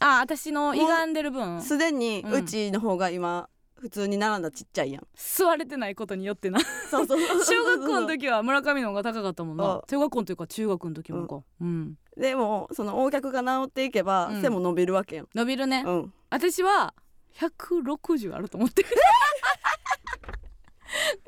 [0.01, 1.61] あ私の歪んでる分。
[1.63, 2.33] すでにうん。
[2.35, 3.49] うちの方が今
[3.79, 5.07] 普通に並んだちっちゃいやん。
[5.15, 6.61] 座れてないことによってな。
[6.91, 7.21] そうそう。
[7.21, 9.65] そ う小学校の時は村上の方が高かったもんな。
[9.65, 11.97] あ小学校の時か中学の時もかうん。
[12.17, 14.43] でもその横脚が治っていけばうん。
[14.43, 15.29] 背も伸びるわけやん。
[15.35, 15.83] 伸びるね。
[15.87, 16.13] うん。
[16.31, 16.95] 私は
[17.35, 18.89] 160あると思ってる。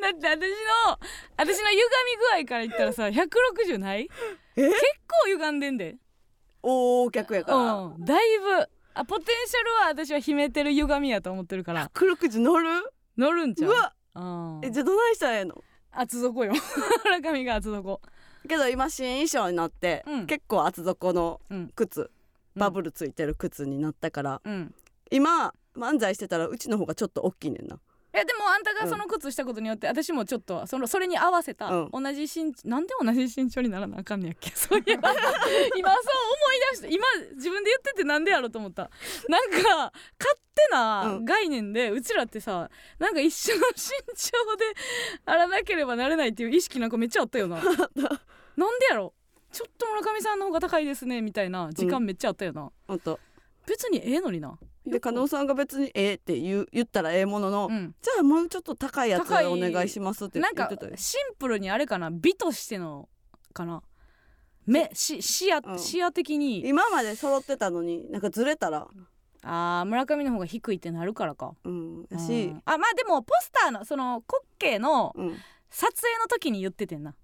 [0.01, 0.99] だって私の
[1.37, 4.09] 私の歪み具合から言ったらさ160ない？
[4.57, 4.69] え？
[4.69, 4.81] 結
[5.25, 5.97] 構歪んでんで
[6.63, 7.73] 横脚やから。
[7.75, 8.05] うん。
[8.05, 11.91] だいぶあポテンシャルは私は秘めてる歪みやと思ってるから。
[11.95, 12.69] 160乗る？
[13.17, 13.71] 乗るんちゃう？
[13.71, 13.93] うわ。
[14.15, 14.21] う
[14.61, 14.65] ん。
[14.65, 15.63] えじゃあどないしたらええの？
[15.93, 16.53] 厚底よ。
[17.05, 18.01] 村上が厚底。
[18.49, 20.27] けど今新衣装になって、うん。
[20.27, 21.71] 結構厚底のうん。
[21.75, 22.11] 靴。
[22.57, 24.75] バブルついてる靴になったから、うん。
[25.11, 27.79] 今漫才してたらうちの方がちょっと大きいねんな
[28.13, 34.51] えでもあんたがその靴したことによって、私もちょっとそのそれに合わせたう同じ身なんで同じ身長にならなあかんねやっけ？
[34.57, 35.13] そういえば。
[35.13, 35.21] 今
[35.93, 36.03] そう
[36.41, 37.07] 思い出して今
[37.37, 38.91] 自分で言っててなんでやろうと思った。
[39.29, 41.25] なんか勝手なうん。
[41.25, 43.75] 概念でうちらってさなんか一緒の身
[44.17, 44.65] 長で
[45.27, 47.57] あらなければなれないっていう意識なんかめっちゃあったよな。
[47.63, 49.15] なんでやろ？
[49.53, 53.19] ちょっと村上さんの方が高いですねみたいな時間めっちゃあったよな、ほんと
[53.67, 54.57] 別にええのにな
[54.87, 57.95] で加納さんが別にええって言う言ったらええものの、うん。
[58.01, 60.93] じゃあもうちょっと高いやつ高いお願いしますって言なんかってたよ。
[60.97, 62.11] シンプルにあれかな。
[62.11, 63.09] 美としての
[63.53, 63.83] かな。
[64.67, 65.79] 目し視野、うん。
[65.79, 66.67] 視野的に。
[66.67, 68.89] 今まで揃ってたのになんかずれたら。
[69.43, 71.55] あー村上の方が低いってなるからか。
[71.65, 72.07] うん。
[72.11, 72.47] やうし。
[72.47, 75.37] ん、あまあでもポスターのその滑稽のうん。
[75.71, 77.15] 撮影の時に言っててんな。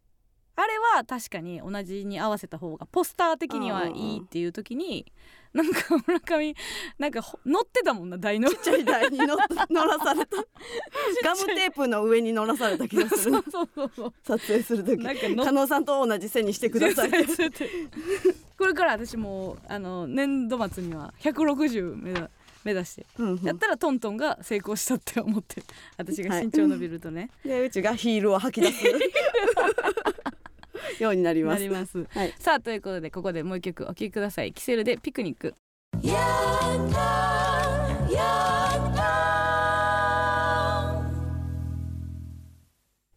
[0.58, 5.12] あれは確かに同じに合わせた方がポスター的にはいいっていう時に
[5.56, 6.54] なんか村上
[6.98, 9.38] なんかほ乗ってたもんな台のちっちゃい台に乗っ
[9.70, 10.36] 乗らされた。
[11.24, 13.32] ガムテープの上に乗らされた気がする。
[13.32, 14.12] そうそうそうそう。
[14.22, 15.02] 撮影する時。
[15.02, 17.10] 加納さんと同じ背にしてください。
[18.58, 22.22] これから私もうあの年度末には160目指
[22.64, 23.42] 目指してうんうん。
[23.42, 28.84] やったらトントンが成功したって思ってる私が身長伸びるとね、でうちがヒールを吐き出す
[31.00, 31.68] ようになります。
[31.68, 32.06] ます。
[32.10, 32.34] はい。
[32.38, 34.52] さあということでここでもう一曲お聴きください。
[34.52, 35.54] キセルでピクニック。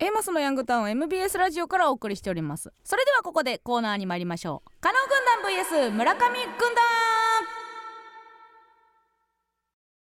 [0.02, 2.72] A マッソのヤングタウン MBS ラジオからお送りしております。
[2.84, 4.72] それではここでコーナーに参りましょう。
[4.80, 4.96] 加納
[5.44, 7.19] 軍団 VS 村上軍団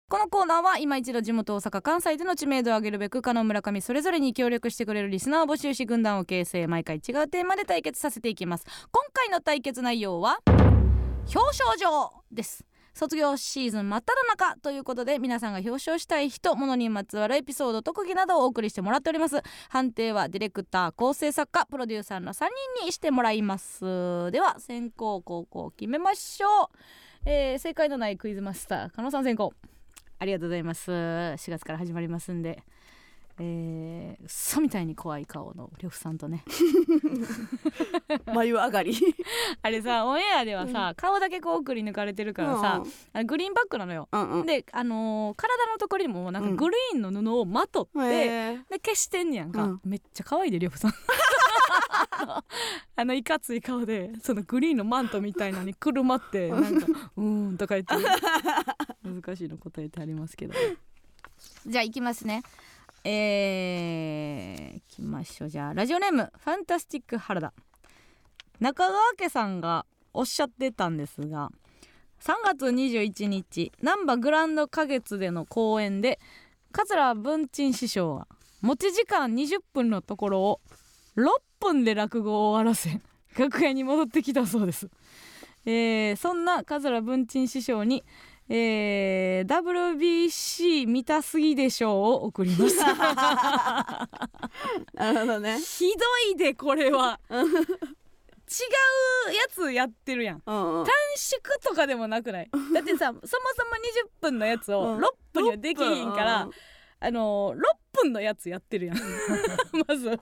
[0.07, 8.65] このコーナーは今一度地元大阪関西での知名度を上げるべく加納村上それぞれに協力してくれるリスナーを募集し軍団を形成毎回違うテーマで対決させていきます。
[8.91, 19.41] 今回の対決内容は表彰状です卒業シーズン真っ只中ということで皆さんが表彰したい人物にまつわるエピソード特技などをお送りしてもらっております。
[19.69, 22.45] 判定はディレクター構成作家プロデューサーの3
[22.79, 23.81] 人にしてもらいます。
[24.29, 26.69] では先行後攻決めましょ
[27.25, 29.51] う、えー正解のないクイズマスター加納さん先行
[30.25, 30.89] ありがとうございます。
[30.89, 32.63] 4月から始まりますんで。
[33.37, 36.43] えー、嘘みたいに怖い顔の呂布さんとね。
[38.33, 38.95] 眉上がり。
[39.61, 44.45] あれさオンエアではさ、顔だけこうくり抜かれてるからさ、あれグリーンバックなのよ、うんうん。
[44.47, 49.81] であのー体のところにもなんかグリーンの布をまとって、うんで消してんねやんか、うん。
[49.83, 50.91] めっちゃ可愛いでりょうさん
[52.95, 56.87] あのいかつい顔でそのグリーンのマントみたいなのにくるまってなんか
[57.17, 57.93] 「うーん」とか言って
[59.03, 60.53] 難しいの答えてありますけど。
[61.67, 62.43] じゃあ行きますね。
[63.03, 65.49] えー、行きましょう。
[65.49, 67.53] じゃあラジオネームファンタスティック原田。
[68.59, 71.51] 中川家さんがおっしゃってたんですが
[72.21, 76.19] 3月21日難波グランド花月での公演で
[76.71, 78.27] 桂文珍師匠は
[78.61, 80.61] 持ち時間20分のところを
[81.17, 81.27] 6
[81.59, 82.99] 分で落語を終わらせ
[83.37, 84.89] 楽屋に戻ってきたそうです、
[85.65, 88.03] えーそんな桂文珍師匠に、
[88.49, 92.77] えー WBC 見たすぎでしょうを送ります。
[94.93, 95.59] なるほどね。
[95.59, 97.19] ひどいでこれは。
[97.29, 97.33] 違
[99.31, 100.41] うやつやってるやん。
[100.45, 100.85] うんうん。
[100.85, 102.49] 短縮とかでもなくない？
[102.73, 104.99] だってさそもそも20分のやつをうん。
[104.99, 106.51] 6分にはできひんから、うん
[107.05, 107.61] あのー、6
[108.03, 108.97] 分のやつやってるやん。
[109.87, 110.09] まず。
[110.09, 110.19] 6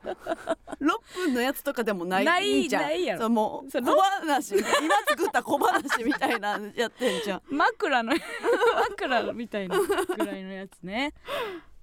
[1.15, 2.81] 分のやつとかでもないないんじゃん。
[2.83, 3.29] ないやろ。
[3.29, 4.67] もう小話今
[5.07, 7.41] 作った小話みたいなのやってんじゃん。
[7.49, 8.11] 枕の
[8.89, 11.13] 枕みたいなぐらいのやつね。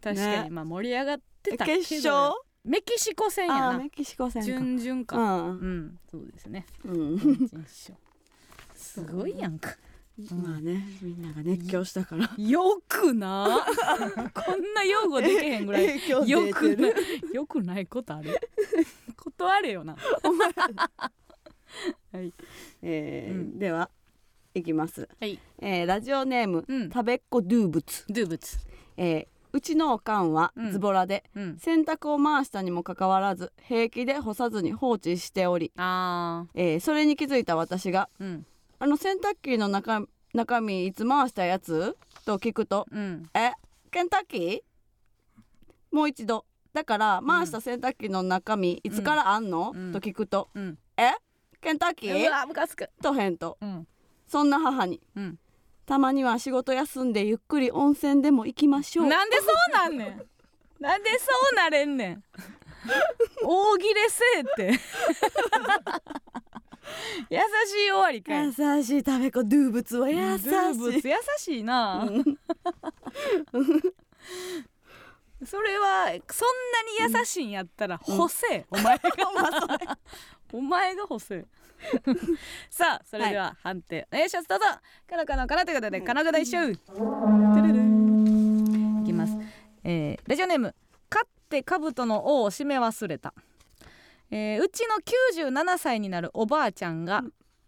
[0.02, 0.48] 確かに、ね。
[0.50, 1.82] まあ盛り上がってたけど。
[1.82, 2.34] 決勝？
[2.62, 3.78] メキシコ戦やな。
[3.78, 4.46] メキシコ戦か。
[4.46, 5.16] 準々か。
[5.16, 5.22] うう
[5.52, 6.66] んんそうですね。
[6.84, 7.58] うん。
[8.74, 9.70] すごいやんか
[10.34, 12.30] まあねみんなが熱狂したから。
[12.36, 13.64] よくな。
[14.34, 15.86] こんな擁護できへんぐらい。
[16.08, 16.88] よくな
[17.32, 18.38] よくないことある。
[19.16, 19.96] 断れよな。
[22.12, 22.32] はい。
[22.82, 23.58] えーうん。
[23.58, 23.90] では
[24.54, 25.38] いきます、はい。
[25.60, 26.90] えーラジオネーム、うん。
[26.90, 28.58] 食べっ子ドゥーブツ、ドゥブツ。
[28.96, 30.70] えーうちのおかんはうん。
[30.72, 31.58] ズボラで、うん。
[31.58, 38.46] 洗濯を回したにもかかわらず平気で干さずに放置しており、あえーそれに気づいた私がーうん
[38.80, 40.02] 「あの洗濯機の中
[40.34, 43.52] 中身いつ回したやつ?」と聞くとうん「え？
[43.90, 44.62] ケンタッキー?」
[45.94, 46.44] もう一度。
[46.72, 49.92] だから回した洗濯機の中身いつからあんの、うん。
[49.92, 51.12] と聞くとうん「え？
[51.60, 52.30] ケンタッキうー?
[52.30, 53.58] わムカつく」と返答。
[53.60, 53.86] うん。
[54.26, 55.00] そんな母に。
[55.16, 55.38] うん。
[55.84, 59.06] たまには仕事休んでゆっくり温泉でも行きましょう。
[59.08, 60.28] なんでそうなんねん。
[60.78, 62.24] なんでそうなれんねん。
[63.42, 64.80] 大切れせえって
[67.30, 67.42] 優し
[67.86, 68.46] い終わりかい。
[68.46, 72.08] 優しい食べ子ドゥーブツは優しドゥーブいツ優しいな、
[75.44, 76.48] それはそん
[77.06, 79.02] なに優しいんやったら干せ、お前が。
[80.52, 81.46] お前が干せ
[82.68, 84.48] さあそれでは判定、お願いします。
[84.48, 84.64] どうぞ。
[85.08, 86.82] カナカナカナということでカナカナ一緒、いき
[89.12, 89.36] ます、
[89.84, 90.74] えーラジオネーム
[91.10, 93.32] 勝って兜の尾を締め忘れた、
[94.30, 94.96] えーうちの
[95.50, 97.22] 97歳になるおばあちゃんが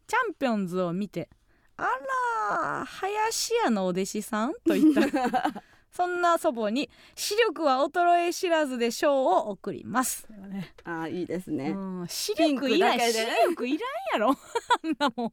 [0.06, 1.28] チャンピオンズを見て
[1.76, 5.62] あら林家のお弟子さんと言った。
[5.92, 14.30] そんな祖母に視力は衰え知らずでしょうを送ります、ねあーいいですね、うん、視力いらん視だけで力いらんやろ。
[14.30, 15.32] あんなもん。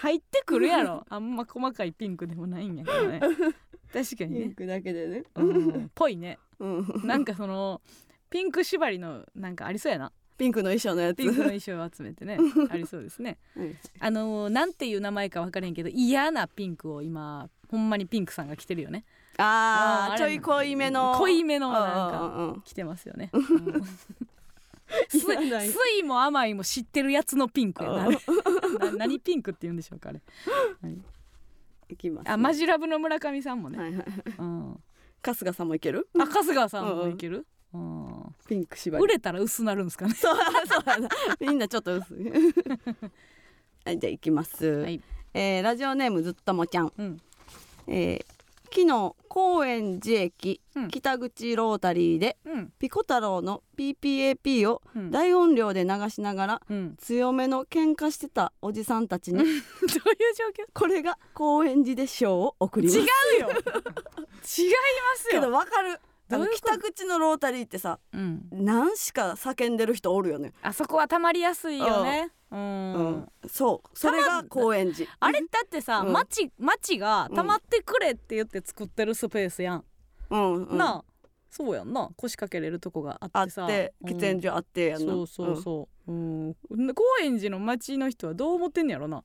[0.00, 1.04] 入ってくるやろ。
[1.10, 3.20] あんま細かいピンクでもないんやけどね。
[3.20, 5.24] 確かにピンねクだけでね。
[5.34, 6.38] うんぽいね。
[6.58, 7.02] うん。
[7.04, 7.82] なんかその
[8.30, 10.12] ピンク縛りのなんかありそうやな。
[10.36, 11.16] ピンクの衣装のやつ。
[11.16, 12.38] ピンクの衣装を集めてね
[12.70, 13.38] ありそうですね。
[13.56, 19.04] うんあのーなんていう名前か分からへんけど嫌なピンクを今ほんまにピンクさんが着てるよね。
[19.36, 21.14] あーあちょい濃いめの。
[21.16, 23.82] 濃いめのなんうんか着てますよね、 うん。
[25.08, 25.44] 酸
[25.98, 26.02] い。
[26.02, 28.08] も甘いも知ってるやつのピンクやな
[28.96, 30.20] 何ピンクって言うんでしょうかあれ。
[31.90, 31.96] い。
[31.96, 34.04] きますあマジラブの村上さんもね、はいはい
[34.38, 34.80] うん、
[35.22, 36.08] 春日さんもいける？
[36.18, 37.46] あ春日さんもいける、うん
[38.48, 39.02] ピンク縛り。
[39.04, 40.14] 売れたら薄なるんですかね。
[40.14, 40.98] そうそう
[41.40, 42.30] みんなちょっと薄い。
[43.84, 45.00] はいじゃあいきます、はい。
[45.34, 47.20] えーラジオネームずっともちゃん、うん。
[47.86, 48.24] えー
[48.70, 50.88] 昨日高円寺駅、うん。
[50.88, 52.72] 北口ロータリーでうん。
[52.78, 55.10] ピコ太郎の PPAP をうん。
[55.10, 59.54] 大音量で流しながらうん、強めの喧嘩してたおじさんたちに どういう
[60.34, 60.66] 状況？
[60.74, 62.98] これが高円寺で賞を送ります。
[62.98, 63.04] 違う
[63.40, 63.48] よ。
[63.48, 64.72] 違いま
[65.16, 65.98] すけよどわかる
[66.28, 70.52] 北口のロータリーってさうん、何しか叫んでる人おるよね。
[70.62, 72.30] あそこはたまりやすいよね。
[72.50, 73.98] うん、うん、そう。
[73.98, 75.10] それが高円寺。
[75.20, 76.12] あれだってさ、うん。
[76.12, 79.84] 町町が溜まってくれって言って作ってるスペースやん、
[80.30, 81.04] うん、うん、なあ
[81.50, 82.10] そうやんな。
[82.16, 83.66] 腰掛けれるとこがああっってさ。
[83.66, 85.12] てうん喫煙所あってやんな。
[85.12, 86.56] そうそうそう、うん。
[86.94, 89.24] 高円寺の町の人はどう思ってんねやろな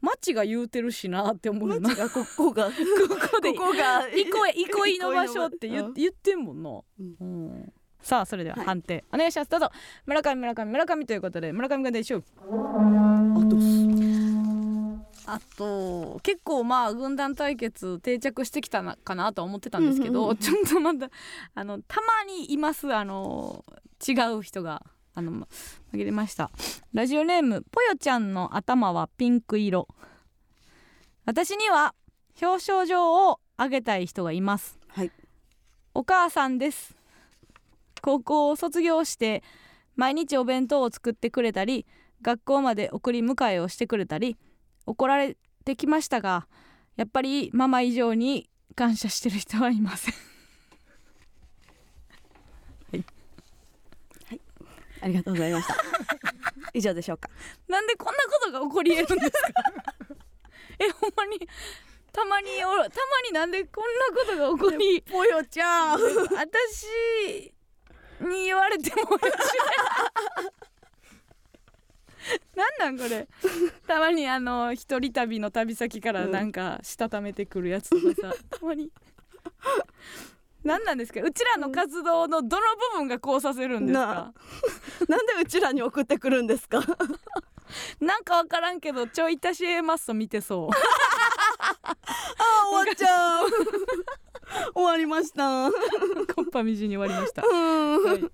[0.00, 2.66] 町が言うてるしなって思うよな町がここが。
[2.70, 2.72] こ
[3.30, 3.52] こで。
[3.52, 4.08] ここが。
[4.08, 7.16] 憩い憩いの場所って言,、うん言ってんもんな、うん。
[7.20, 7.72] うん。
[8.00, 8.66] さあそれでははい。
[8.66, 9.50] 判定、お願いします。
[9.50, 9.70] どうぞ。
[10.06, 12.24] 村上村上村上ということで村上がでしょう。
[12.46, 13.56] あと
[15.28, 20.36] あと結構まあ軍団対決定着してきたなかなとは思ってたんですけど、うんうんうん。
[20.36, 21.10] ちょっとまだ
[21.54, 23.64] あのたまにいますあの
[24.06, 24.84] 違う人が
[25.16, 25.48] あのま
[25.94, 26.50] 紛れました。
[26.92, 29.88] ラジオネームぽよちゃんの頭はピンク色。
[31.24, 31.94] 私には
[32.40, 34.78] 表彰状をあげたい人がいます。
[34.88, 35.10] はい。
[35.94, 36.94] お母さんです。
[38.02, 39.42] 高校を卒業して
[39.96, 41.86] 毎日お弁当を作ってくれたり
[42.20, 44.36] 学校まで送り迎えをしてくれたり
[44.84, 46.46] 怒られてきましたが
[46.96, 50.14] やっぱりママ以上に感謝してる人はいません
[55.06, 55.76] ありがとうございました。
[56.74, 57.30] 以上でしょうか。
[57.68, 59.38] なんでこんなことが起こり得るんですか？
[60.80, 61.48] えほんまに
[62.12, 62.88] たまにおたま
[63.28, 65.00] になんでこんなことが起こり？
[65.02, 66.00] ぽよちゃん。
[66.00, 67.52] 私
[68.20, 69.10] に言われても
[72.56, 73.28] なんなんこれ？
[73.86, 78.90] たまにあの一人旅の旅先からなんかしたためてくるやつとかさ、たまに
[80.66, 81.20] 何なんですか？
[81.22, 82.62] うちらの活動のどの
[82.92, 84.32] 部分がこうさせるんですなか？
[85.08, 86.80] なんでうちらに送ってくるんですか？
[88.00, 90.70] なんかわからんけどちょい足し A マッソ見てそう。
[91.82, 93.48] あ終わっちゃう。
[94.74, 95.70] 終わりました。
[96.34, 97.42] コンパみじんに終わりました。
[97.44, 98.04] うん。
[98.04, 98.30] はい。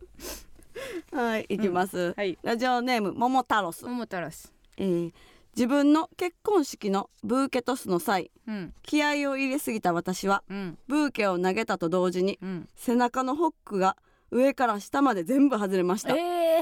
[1.14, 2.38] はい行きます、はい。
[2.42, 5.12] ラジオネーム桃太郎ス、桃太郎氏えー
[5.54, 8.74] 自分の結婚式のブーケトスの際うん。
[8.82, 10.78] 気合を入れすぎた私はうん。
[10.88, 12.68] ブーケを投げたと同時にうん。
[12.74, 13.96] 背中のホックが
[14.30, 16.14] 上から下まで全部外れました。
[16.16, 16.60] え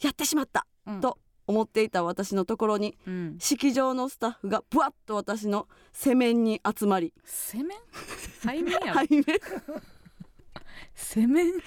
[0.00, 3.36] やってしまった、ー、と思っていた私のところにうん。
[3.38, 7.78] 式場のスタッフがブワッと私の背面に集まり背面？
[8.42, 9.24] 背面やろ、 背面。
[10.94, 11.52] 背面、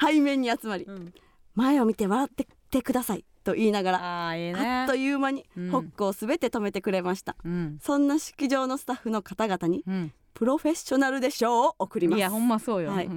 [0.00, 1.14] 背面に集まりうん、
[1.54, 4.84] 前を見て笑っててくださいと言いながらあね。
[4.84, 5.70] っという間にうん。
[5.70, 7.78] ホックをすべて止めてくれました、うん。
[7.80, 10.12] そんな式場のスタッフの方々にうん。
[10.34, 12.18] プロフェッショナルで賞を送ります。
[12.18, 13.06] いやほんまそうよ、はい。
[13.06, 13.12] こ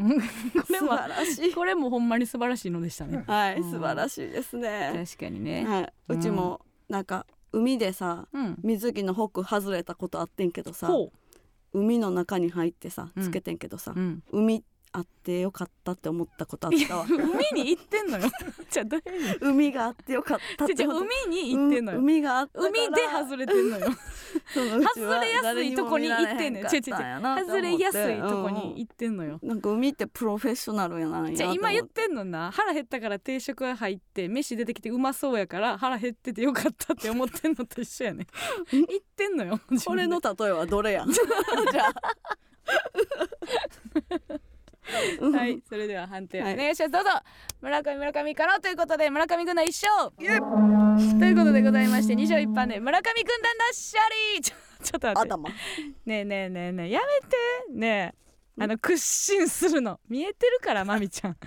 [0.69, 1.53] れ 素は晴らしい。
[1.53, 3.23] これもほんまに素晴らしいのでしたね。
[3.25, 8.59] はいうん素晴らしいですね、確かにね、はい、うちもなんか海でさうん。
[8.63, 11.11] 水着のホック外れたことあってんけどさほ
[11.73, 13.23] 海の中に入ってさうん。
[13.23, 13.95] つけてんけどさ、
[14.31, 14.63] 海
[14.95, 17.05] あってよかったって思ったことあったわ。
[17.07, 18.29] 海に行ってんのよ。
[18.69, 23.87] じゃあどういう海があってよかったっじゃあて思っ海に行ってんのよ、うん海があった海で外れてんのよ。
[24.53, 26.69] 外外れやすいとこに行ってんのよ。
[26.69, 29.39] 外れやすいとこに行ってんのよ。
[29.41, 32.51] なんか海ってプロフェッショナルやなじゃあ今言っとてんのな。
[32.51, 38.27] 腹減ったから定食が入って飯出てきてうまそうやから腹減っててよかったって思ってんのと一緒やね。
[38.71, 38.85] 言っ
[39.15, 41.93] てんのよ思ってこれの例えはどれやじゃあ
[45.37, 46.55] はいそれでは判定おはい。
[46.57, 46.91] 願いします。
[46.91, 47.09] どうぞ。
[47.61, 50.11] 村上村上からということで村上軍団一勝。
[50.15, 54.03] ということでございまして2勝1敗で村上軍団の勝
[54.35, 55.29] 利ちょちょっと待って。
[55.33, 55.49] 頭。
[55.49, 55.55] ね
[56.05, 57.79] えねえねえねえやめて。
[57.79, 58.24] ねえ
[58.57, 59.99] あの屈伸するの。
[60.07, 61.37] 見えてるから まみちゃん。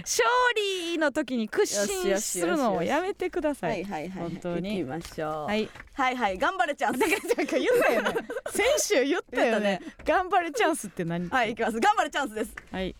[0.00, 0.24] 勝
[0.56, 4.30] 利の時に屈伸するのをやめてくださはいいはいはい。
[4.30, 4.78] 本当に。
[4.78, 5.44] 行きましょう。
[5.44, 5.70] はい。
[5.92, 8.28] はいはい頑張れちゃんだからなんか言ったよね。
[8.50, 9.80] 先週言ったよね。
[10.04, 11.28] 頑張れチャンスって何？
[11.28, 11.78] はい行きます。
[11.80, 12.54] 頑張れチャンスです。
[12.72, 12.96] はい、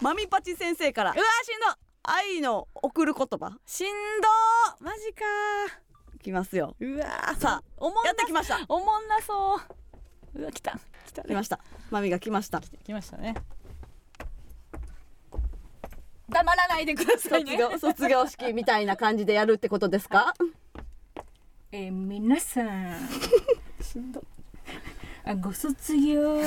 [0.00, 1.66] マミパチ先生からうわしんど。
[2.06, 3.58] 愛の送る言葉。
[3.66, 3.86] しん
[4.20, 4.84] どー。
[4.84, 5.24] マジか
[6.14, 6.76] いきますよ。
[6.78, 7.40] うわー。
[7.40, 8.60] さおもんやってきました。
[8.68, 9.56] おもんなそ
[10.36, 10.40] う。
[10.40, 10.78] うわ来た
[11.14, 11.60] 来た来ました。
[11.90, 12.60] マミが来ました。
[12.84, 13.34] 来ましたね。
[16.28, 20.34] 黙らないでください卒ね業卒業式みたいな感じでやるってことですか？
[21.70, 22.96] えー、皆さん。
[25.24, 26.40] あご卒業。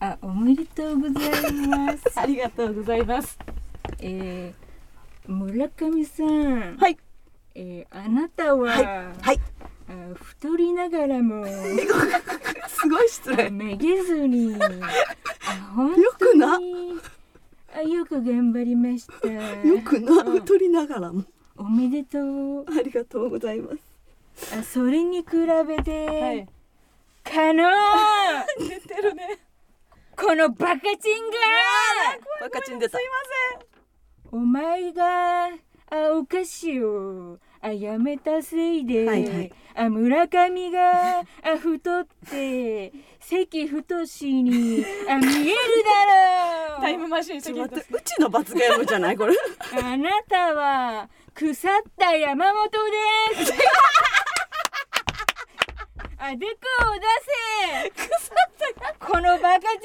[0.00, 2.02] あおめでとうございます。
[2.18, 3.38] ありがとうございます。
[3.98, 6.76] えー、村上さん。
[6.78, 6.96] はい。
[7.54, 8.84] えー、あなたは、はい。
[8.84, 9.40] はい
[9.90, 11.44] あ太りながらも。
[11.46, 14.54] すごい失あ礼めげずに。
[14.54, 14.68] あ
[15.74, 19.28] 本よくなよく頑張りました。
[19.28, 20.22] よくな。
[20.22, 20.40] うん。
[20.40, 21.24] 太りながらも。
[21.56, 22.64] おめでとう。
[22.68, 23.72] ありがとうございま
[24.36, 24.54] す。
[24.56, 25.26] あそれに比
[25.66, 26.48] べて、はい。
[27.24, 29.38] カノン出てるね。
[30.16, 31.36] このバカチンが。
[32.40, 32.98] バカチン出た。
[34.32, 35.50] お前があ
[36.12, 39.52] お菓子をあやめたせいで、はいはい。
[39.74, 41.24] あ村上があ
[41.58, 45.54] 太って関太しにあ見える
[45.84, 45.90] だ
[46.70, 46.80] ろう。
[46.80, 49.34] タイムマシンちょっとうちの罰ゲームじゃないこれ。
[49.82, 52.70] あなたは腐った山本
[53.36, 53.52] です。
[56.18, 56.52] あでこ
[56.90, 57.00] を出
[57.84, 57.90] せ。
[57.90, 58.08] 腐っ
[58.98, 59.06] た。
[59.06, 59.80] このバカチン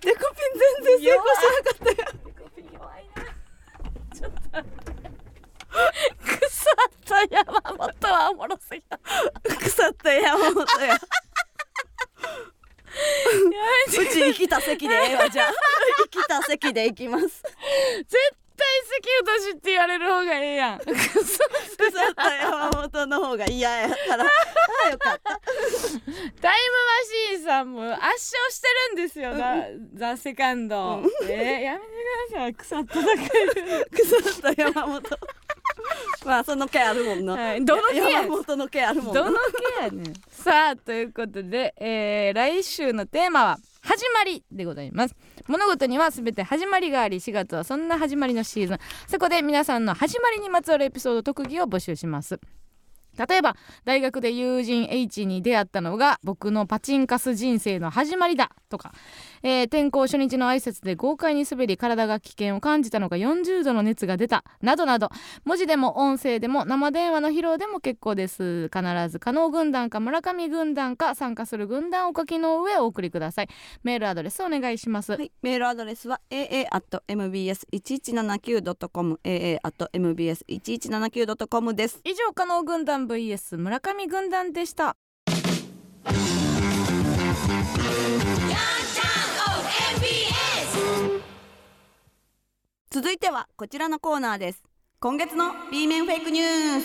[0.00, 2.35] デコピン全然成功してなかったよ
[4.62, 4.64] 腐
[5.74, 8.98] った山本はおもろすぎた。
[8.98, 10.96] 腐った山本や。
[13.88, 15.52] うち生きた席でええわじゃあ。
[16.10, 17.42] 生きた席で行きます。
[18.08, 18.16] 絶
[18.56, 20.78] 対関太って言われる方がええやん。
[20.78, 26.54] 腐った山本の方が嫌やからあよかったタイムマ
[27.30, 28.16] シーンさんも圧勝
[28.50, 31.84] してるんですよな・ザ・セカンド、えー、やめて
[32.28, 35.02] ください腐っただけ腐った山本
[36.24, 37.64] まあその毛あるもんな、はい。
[37.64, 39.20] どの毛や山本の毛あるもんな。
[39.22, 39.36] どの
[39.78, 40.02] 毛やね？
[40.02, 45.14] ん さあということで、えー来週のテーマは始まりでございます。
[45.46, 48.78] 物事には全て始まりがあり4月はそんな始まりのシーズン。
[49.06, 52.40] そこで皆さんの始まりにまつわるエピソード特技を募集します。
[53.16, 58.92] 例えば大学で友人 H に出会ったのが僕のパチンカス人生の始まりだとか、
[59.42, 64.44] えー転校初日の挨拶で豪快に滑り体が危険を感じたのが40度の熱が出た。
[64.62, 65.10] などなど。
[65.44, 68.70] 文字でも音声でも生電話の披露でも結構です。
[68.72, 73.48] 必ず加納軍団か村上軍団か参加する軍団をお書きの上お送りください。
[73.82, 82.00] メールアドレスお願いします、はい、メールアドレスは aa.mbs1179.com aa.mbs1179.com です。
[82.04, 84.96] 以上加納軍団 vs 村上軍団でした
[92.88, 94.62] 続いてはこちらのコーナーです。
[95.00, 96.84] 今月の B 面フェイクニュース。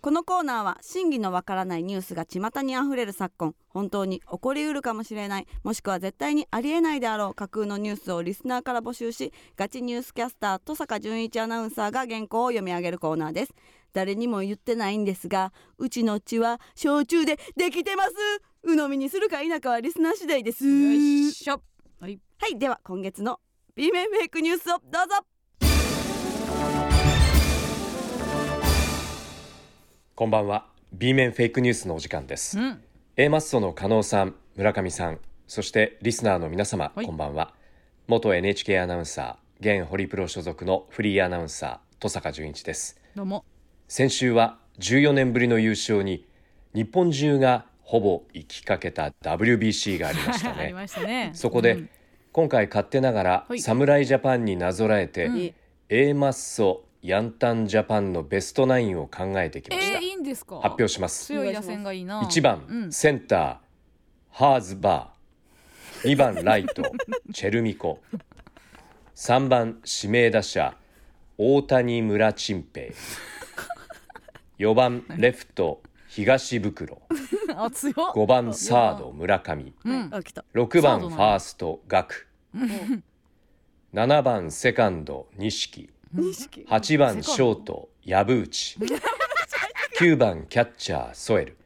[0.00, 3.54] このコーナーは真偽のわからないニュースが巷にあふれる昨今。
[3.68, 5.46] 本当に起こりうるかもしれない。
[5.62, 7.34] もしくは絶対にありえないであろう。
[7.34, 13.54] 架空のニュースをリスナーから募集しガチニュースキャスター登坂淳一アナウンサーが原稿を読み上げるコーナーです。
[13.92, 18.12] 誰にも言ってないんですがうちの血は焼酎でできてます。
[18.68, 20.68] 鵜呑みにするか否かはリスナー次第です。
[20.68, 21.62] よいしょ。
[22.00, 22.20] はい。
[22.38, 22.58] はい。
[22.58, 23.40] では今月の
[23.74, 25.24] B 面フェイクニュースをどうぞ。
[30.14, 30.66] こんばんは。
[30.92, 32.58] B 面フェイクニュースのお時間です。
[32.58, 32.82] うん。
[33.16, 37.06] A マッソの加納さん村上さんそしてリスナーの皆様、はい。
[37.06, 37.54] こんばんは。
[38.06, 43.00] 元 NHK アナウンサー現ホリプロ所属のフリーアナウンサー登坂淳一です。
[43.14, 43.46] どうも。
[43.88, 46.26] 先週は14年ぶりの優勝に
[46.74, 51.30] 日本中がほぼ行きかけた WBC がありました ありねましたね。
[51.32, 51.90] そこで、うん。
[52.32, 53.60] 今回勝手ながらはい。
[53.60, 55.54] 侍ジャパンになぞらえて、うん
[55.88, 60.56] A マッソヤンタンジャパンのベストナインを考えてきました、えー、いいんですか？
[60.56, 61.24] 発表します。
[61.24, 62.20] 強い打線がいいな。
[62.20, 62.92] 1番、うん。
[62.92, 63.56] センター
[64.32, 66.10] ハーズバー。
[66.12, 66.82] 2番ライト
[67.32, 68.02] チェルミコ。
[69.16, 70.76] 3番指名打者
[71.38, 72.92] 大谷村珍平
[74.58, 77.00] 4番レフト東袋
[77.60, 77.94] あ強っ。
[78.14, 79.74] 5番サード村上。
[79.84, 80.08] うん。
[80.12, 80.44] あ来た。
[80.54, 82.26] 6番ファースト岳
[83.92, 88.78] 7番セカンド錦錦8番ショート藪内
[89.98, 91.56] 9番キャッチャーソエル。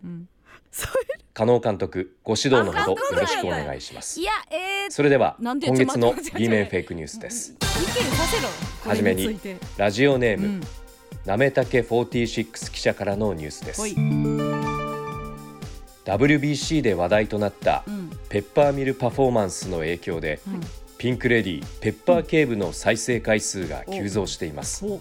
[1.34, 4.20] 加納監督ご指導のほどよろしくお願いします。
[4.20, 7.53] いやえー、それではなんで今月のちょっと待って B 面フェイクニュースです。
[7.53, 7.62] 意見
[8.16, 8.49] させろ
[8.88, 9.57] はじめにこれついて。
[9.76, 10.61] ラジオネームうん。
[11.24, 13.80] なめたけ46記者からのニュースです。
[13.80, 14.91] ほい
[16.05, 18.11] WBC で話題となったうん。
[18.28, 20.61] ペッパーミルパフォーマンスの影響で、うん
[21.03, 24.86] ピンク・レディペッパー警部の再生回数が急増しています。
[24.86, 25.00] お。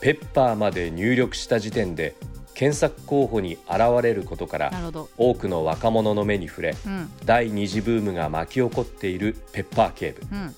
[0.00, 2.14] ペッパーまで入力した時点で
[2.54, 4.72] 検索候補に現れることから
[5.18, 7.10] 多くの若者の目に触れうん。
[7.26, 10.54] 第二次ブームが巻き起こっているペッパー警部うん。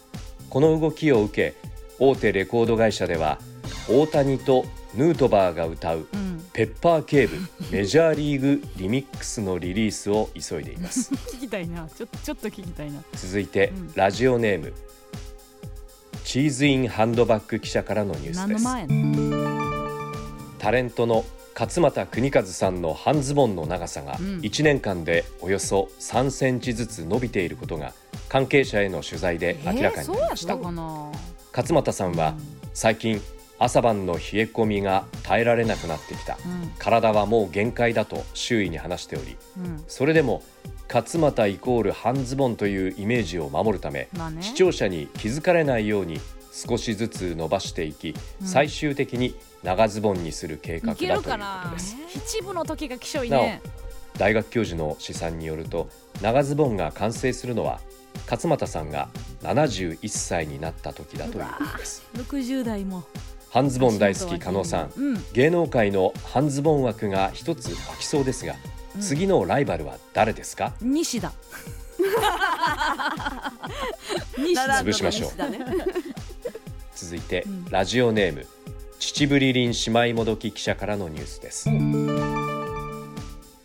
[0.48, 1.56] この動きを受け
[1.98, 3.40] 大手レコード会社では
[3.90, 4.66] 大谷と
[4.96, 6.44] ヌートバーが歌ううん。
[6.52, 7.36] ペッパー警部
[7.70, 11.12] メジャーリーグリミックスのリリースを急いでいます。
[11.34, 11.88] 聞きたいな。
[11.88, 13.02] ちょちょっと聞きたいな。
[13.14, 13.92] 続いて、うん。
[13.94, 14.72] ラジオネーム
[16.24, 18.64] チーズインハンドバッグ記者からのニュースです。
[18.64, 20.14] 何の前の？
[20.58, 21.24] タレントの
[21.58, 24.40] 勝俣邦和さんの半ズボンの長さがうん。
[24.40, 27.92] 1年間でおよそ3センチずつ伸びていることが
[28.28, 32.34] 関係者への取材で明らかになりました、えー勝俣さんは
[32.72, 33.22] 最近
[33.64, 36.36] 朝晩の冷え込みが耐えられなくなってきた。
[36.44, 36.72] うん。
[36.78, 39.84] 体はもう限界だと周囲に話しておりうん。
[39.88, 40.42] それでも
[40.92, 44.42] 勝俣イコール半ズボンというイメージを守るためまあね。
[44.42, 46.20] 視聴者に気づかれないように
[46.52, 48.46] 少しずつ伸ばしていき、うん。
[48.46, 51.30] 最終的に長ズボンにする計画だということ
[51.70, 51.96] です。
[52.26, 53.62] 七分の時がいね。
[54.18, 55.88] 大学教授の試算によると
[56.20, 57.80] 長ズボンが完成するのは
[58.30, 59.08] 勝俣さんが
[59.42, 62.04] 71歳になった時だということです。
[62.14, 63.04] 60代も
[63.54, 64.90] 半ズボン大好き加納さん。
[64.96, 68.56] うん芸能界の半ズボン枠が一つ空きそうですが、
[68.96, 70.72] うん次のライバルは誰ですか？
[70.80, 71.32] 西田。
[74.82, 75.30] 潰しましょう。
[76.96, 78.46] 続いて、うんラジオネーム
[79.00, 81.68] 秩父リリン姉妹もどき記者からのニュースです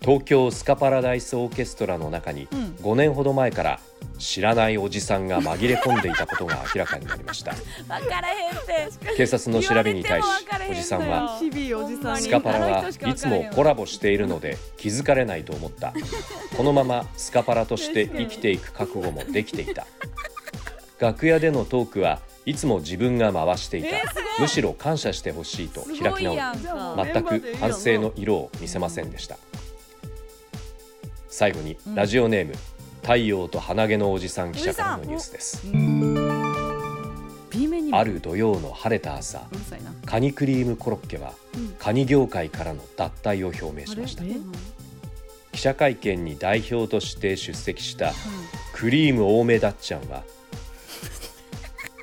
[0.01, 2.59] 東京スカパラダイスオーケストラの中にうん。
[2.81, 3.79] 5年ほど前から
[4.17, 7.53] 知らないおじさんが紛れ込んでいたことが明らかになりました。
[7.87, 9.15] 分からへんって。
[9.15, 10.25] 警察の調べに対し
[10.69, 11.39] おじさんは
[12.17, 15.93] スカパラはいつもコラボしているので気づかれないと思った。
[16.55, 19.85] このままスカパラとして生きていく覚悟もできていた。
[20.99, 23.89] 楽屋でのトークはいつも自分が回していた、
[24.39, 26.41] むしろ感謝してほしいとす開き直り
[27.13, 29.37] 全く反省の色を見せませんでした
[31.29, 31.95] 最後にうん。
[31.95, 32.53] ラジオネーム、
[33.01, 35.63] 太陽と鼻毛のおじさん記者からのニュースです。
[37.91, 39.41] ある土曜の晴れた朝
[40.05, 41.69] カニクリームコロッケはうん。
[41.79, 44.23] カニ業界からの脱退を表明しました。
[45.51, 48.13] 記者会見に代表として出席した
[48.73, 50.23] クリーム多めだっちゃんは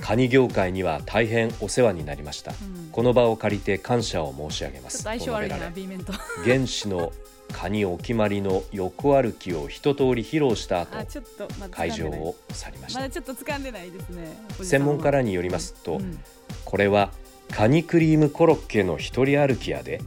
[0.00, 2.52] カニ業界には大変お世話になりました。
[2.52, 2.90] うん。
[2.92, 4.98] この場を借りて感謝を申し上げます。
[4.98, 5.96] ちょっと相性悪いなと述べられ。
[5.96, 6.12] B 面と。
[6.44, 7.12] 原始の
[7.56, 11.22] カニお決まりの横歩きを一通り披露した後
[11.70, 13.00] 会場を去りました。
[13.00, 16.18] まだちょっと掴んでないですね専門家らによりますと、うん。
[16.66, 17.12] これは
[17.50, 20.02] カニクリームコロッケの一人歩きやで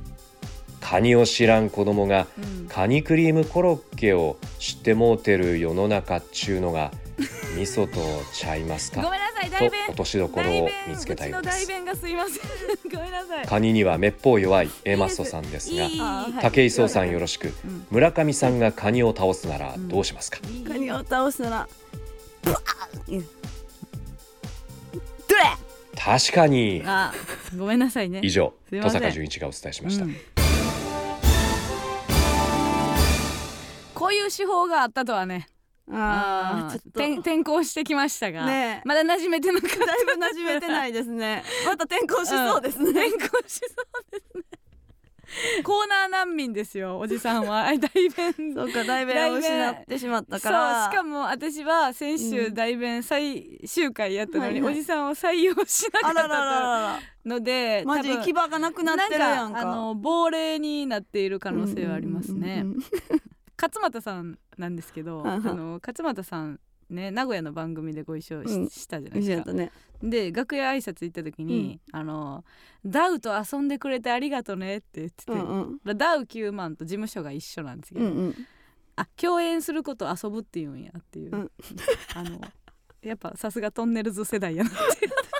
[0.80, 2.68] カニを知らん子供がうん。
[2.68, 6.91] カニクリームコロッケを知ってもうてる世の中っちゅうのが
[7.55, 7.99] 味噌と
[8.34, 9.01] ちゃいますか？
[9.01, 12.36] ごめんなさいと大弁落としどころを見つけたよううちの大です弁がすいません。
[12.91, 13.45] ごめんなさい。
[13.45, 15.89] カニにはめっぽう弱い A マストさんですが
[16.41, 17.53] 武井壮さんよろしく。
[17.65, 17.86] うん。
[17.91, 21.67] 村上さんがカニを倒すならどうしますか、カニを倒すなら
[25.95, 26.82] 確かに。
[26.86, 27.13] あ
[27.57, 28.22] ごめんなさいね。
[28.24, 30.15] 以上登坂淳一がお伝えしました、うん。
[33.93, 35.49] こういう手法があったとはね
[35.92, 36.90] あーちょっと。
[36.90, 38.88] 転転校してきましたが、ねえ。
[38.88, 39.78] まだ馴染めてなかった。
[39.86, 41.44] だいぶ馴染めてないですね。
[41.66, 43.18] また転校しそうですね、 転校
[43.48, 44.44] しそうですね。
[45.64, 47.66] コーナー難民ですよおじさんは。
[47.78, 52.18] 大弁そうか大弁を失ってしまったそうからしかも私は先うん。
[52.18, 54.74] 週大弁最終回やったのに、はいはい。
[54.74, 57.00] おじさんを採用しなかったあららららら。
[57.26, 59.60] のでマジ行き場がなくなってるやんか。
[59.60, 62.84] あの亡霊になっている可能性はありますね、うんうんうん
[63.62, 68.69] 勝俣さんなんですけどあの勝俣さんね名古屋の番組でご一緒し,、うん。
[68.69, 69.53] したじゃないですか。
[69.53, 69.72] ね。
[70.02, 72.44] で楽屋挨拶行った時に、あの
[72.86, 75.98] ダウと遊んでくれてありがとねって言ってて、うんうん。
[75.98, 78.36] ダウ9万と事務所が一緒なんですけど、うんうん。
[78.95, 81.52] あ共演することを遊ぶって言うんやっていう、うん。
[82.15, 82.40] あの
[83.02, 84.73] やっぱさすがトンネルズ世代やなっ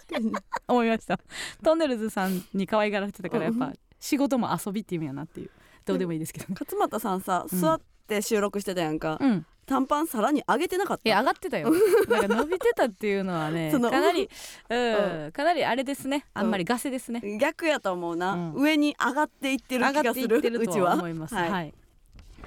[0.08, 0.18] て
[0.68, 1.20] 思いました。
[1.64, 5.50] トンネルズさんに可愛がられてたからやっぱ仕事も遊びって意味やなっていう。
[5.86, 7.60] どうでもいいですけど勝俣さんさうん。
[7.60, 9.45] 座って収録してたやんか、うん。
[9.65, 11.07] 短パンさらに上げてなかった。
[11.07, 11.72] いや上がってたよ。
[12.10, 14.27] なんか伸びてたっていうのはね かなり、
[14.69, 16.26] うんうかなりあれですね。
[16.34, 18.53] あんまりガセですね、逆やと思うな、うん。
[18.56, 20.95] 上に上がっていってる上がってい気がするうちは。
[20.95, 21.36] 思います。
[21.36, 21.73] はい、はい、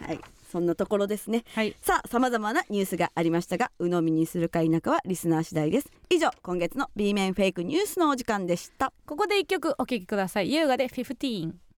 [0.00, 0.20] はい。
[0.52, 1.44] そんなところですね。
[1.54, 5.90] はい、さあ様々なニュースがありましたが鵜呑みにするか否かはリスナー次第です。
[6.10, 8.92] 以上今月の B 面フェイクニュースのお時間でした。
[9.06, 10.52] ここで一曲お聴きください。
[10.52, 11.71] 優雅で15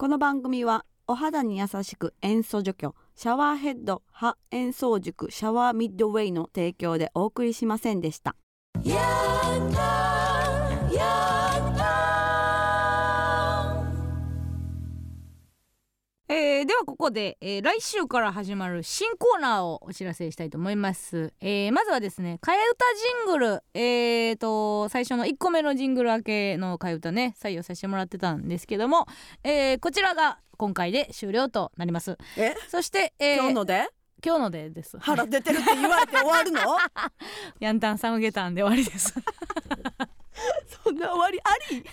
[0.00, 8.34] この番組はお肌に優しく塩素除去シャワーヘッド歯塩素塾シャワーミッドウェイの提供でお送りしませんでした。
[16.32, 23.62] えーではここで、えー来週から始まる新コーナーをお知らせしたいと思います、えーまずはですね替え歌ジングル。
[23.74, 29.06] えーと最初の1個目のジングル明けの替え歌ね採用させてもらってたんですけども、
[29.42, 32.16] えーこちらが今回で終了となります。
[32.36, 32.54] え？
[32.68, 33.88] そして、えー今日ので？
[34.24, 34.98] 今日のでです。
[35.00, 36.60] 腹出てるって言われて終わるの？
[37.58, 39.12] ヤンタンサムゲタンで終わりです。
[40.84, 41.84] そんな終わりあり？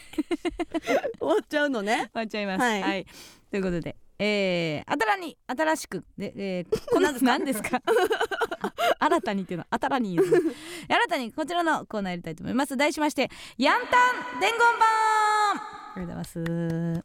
[1.17, 2.09] 終わっちゃうのね。
[2.13, 2.61] 終わっちゃいます。
[2.61, 3.07] はい。
[3.49, 7.81] ということで、えー、新たに新しくで、えー、この何ですか？
[8.99, 12.75] 新たにっていうのは新たに新たにこちらのコーナーやりたいと思います。
[12.75, 14.67] 題しましてヤンタン伝言版。
[14.79, 15.36] あ
[15.97, 17.03] りがとうございます。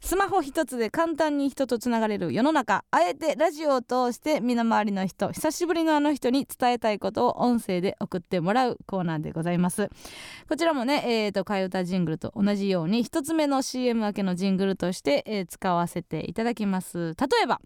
[0.00, 2.84] スマホ一つで簡単に人とつながれる世の中。
[2.90, 9.90] あえてラジオを通して身の回りの人久しぶりのあの人に伝えたいことを音声で送ってもらうコーナーでございます。
[10.48, 17.14] こちらもね、えー、と替え歌ジングルと同じように一つ目の CM 明けのジングルとして、えー使わせていただきます。
[17.18, 17.60] 例えば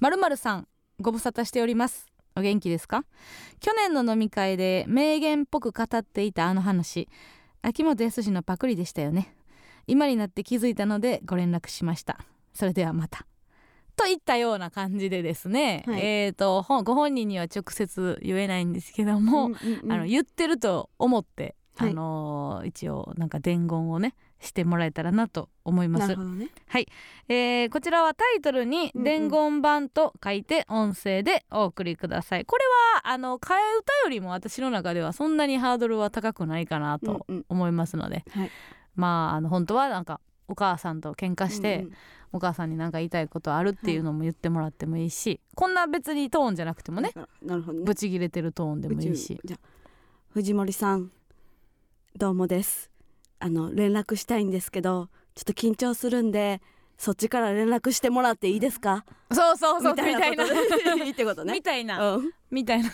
[0.00, 0.68] まるまるさん
[1.00, 2.06] ご無沙汰しております。
[2.36, 3.04] お元気ですか？
[3.60, 7.08] 去年の飲み会で名言っぽく語っていたあの話。
[7.62, 9.34] 秋元康のパクリでしたよね。
[9.86, 12.18] 今になって気づいたのでご連絡しました。
[12.52, 13.26] それではまた。
[13.96, 16.00] といったような感じでですね、はい。
[16.00, 19.92] えー、とご本人には直接言えないんですけども、うんうんうん。
[19.92, 21.90] あの言ってると思って、はい。
[21.90, 26.08] あのー一応なんか伝言をねしてもらえたらなと思います。
[26.08, 26.22] なるほ。
[26.22, 26.48] どね。
[27.28, 29.04] えーこちらはタイトルにうんうん。
[29.04, 32.44] 伝言版と書いて音声でお送りください。
[32.44, 32.64] これ
[33.04, 37.44] はあの替え歌よりも私の中ではそんなにハードルは高くないかなとうんうん。
[37.48, 38.50] 思いますので、はい
[38.96, 41.92] まああの本当はなんかお母さんと喧嘩して、うんうん。
[42.34, 47.84] お母さんに何か言いたいことあるっていうのも言ってもらってもいいし、こんな別にトーンじゃなくてもねなるほどね。
[47.84, 49.40] ブチギレてるトーンでもいいし。
[49.44, 49.60] じゃあ
[50.30, 51.12] 藤森さん
[52.16, 52.90] どうもです。
[53.38, 56.60] あの連絡したいんですけどちょっと緊張するんで
[56.98, 59.04] そっちから連絡してもらっていいですか？
[59.30, 60.44] そうそうそうみたいな
[61.46, 62.32] みたいな、うん。
[62.50, 62.90] みたいな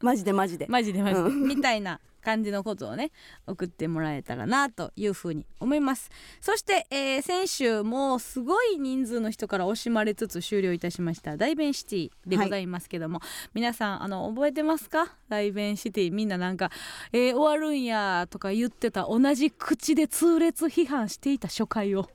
[0.00, 0.66] マジでマジで。
[0.66, 1.42] マジでマジで、うん。
[1.46, 3.10] みたいな感じのことをね
[3.46, 6.10] 送ってもらえたらなというふうに思います。
[6.40, 13.20] そして、えー先週もうすごい人数の人から惜しまれつつ終了いたしました大弁シティでございますけども、
[13.54, 15.14] 皆さんあの覚えてますか？
[15.28, 16.70] 大弁シティみんななんか、
[17.12, 22.08] えー終わるんやとか言ってた同じ口で痛烈批判していた初回を。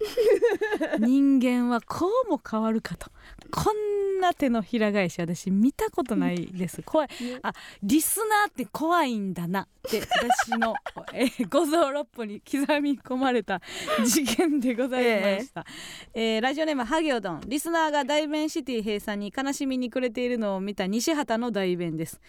[0.99, 3.11] 人間はこうも変わるかと。
[3.51, 6.81] こんな手のひら返し私見たことないです。
[6.83, 7.07] 怖い。
[7.41, 10.75] あリスナーって怖いんだなって私の、
[11.13, 13.61] えー五臓六腑に刻み込まれた
[14.05, 15.65] 事件でございました、
[16.13, 17.41] えーラジオネームハギョドン。
[17.47, 22.19] リスナーが大弁シティ閉鎖に悲しみに暮れているのを見た西畑の大弁です。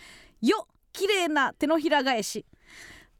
[0.40, 2.46] よ綺麗な手のひら返し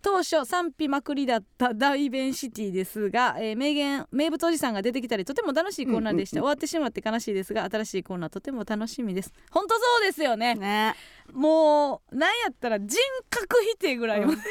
[0.04, 9.32] 当初賛否まくりだった大弁シティですが、えー名言名物おじさんが出てきたりとても楽しいコーナーでした、終わってしまって悲しいですが新しいコーナーとても楽しみです。
[9.50, 10.56] 本当そうですよね。
[10.56, 10.94] ね。
[11.32, 12.98] もうなんやったら人
[13.30, 14.42] 格否定ぐらいまで言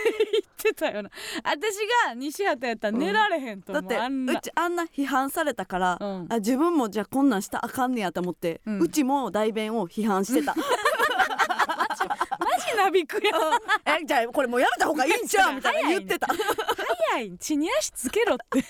[0.42, 1.12] ってたよな。
[1.44, 1.76] 私
[2.08, 4.34] が西畑やったら寝られへんと思う、だってあんな。
[4.34, 6.26] うちあんな批判されたから、うん。
[6.30, 10.56] あ自分もじゃあこんなんしたらあかんねやと思って、ううんちも代弁を批判してた
[12.76, 13.32] なびくや。
[14.00, 15.56] えじゃあこれもうやめた方がいいんちゃう？
[15.56, 16.28] みたいな言ってた。
[16.28, 17.32] 早い。
[17.40, 18.64] 血に足つけろって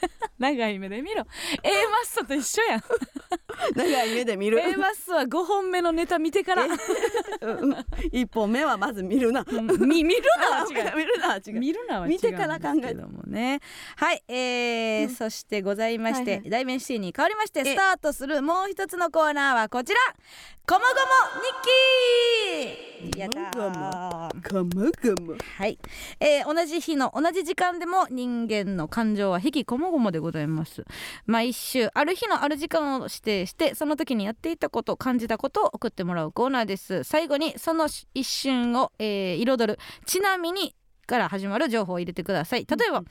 [0.38, 1.24] 長い目で見ろ。
[1.62, 2.82] A マッソと一緒やん。
[3.76, 4.58] 長い目で見る。
[4.60, 6.64] A マッソは5本目のネタ見てから。
[6.64, 9.44] うん一本目はまず見るな。
[9.46, 10.96] うん見見るな は違う。
[10.96, 11.52] 見るなは違う。
[11.60, 13.60] 見るなは違うん見てでから考えすけどもね
[13.96, 16.50] はい、えーそしてございまして、はいはい。
[16.50, 17.64] 大弁シティに変わりましてえ。
[17.64, 20.00] スタートするもう一つのコーナーはこちら
[20.66, 20.96] 「ごもごも
[21.42, 24.52] 日記」やったー。
[24.52, 25.78] ごもごもはい、
[26.20, 30.84] えー同じ日の同じ時間でも人間の感情は引きこもごもでございます。
[31.26, 37.04] 毎週ある日のある時間を指定してその時にやっていたこと感じたことを送ってもらうコーナーです。
[37.04, 39.78] 最後にその一瞬を、えー彩る。
[40.06, 40.74] ちなみに
[41.06, 42.66] から始まる情報を入れてください。
[42.66, 43.02] 例えば、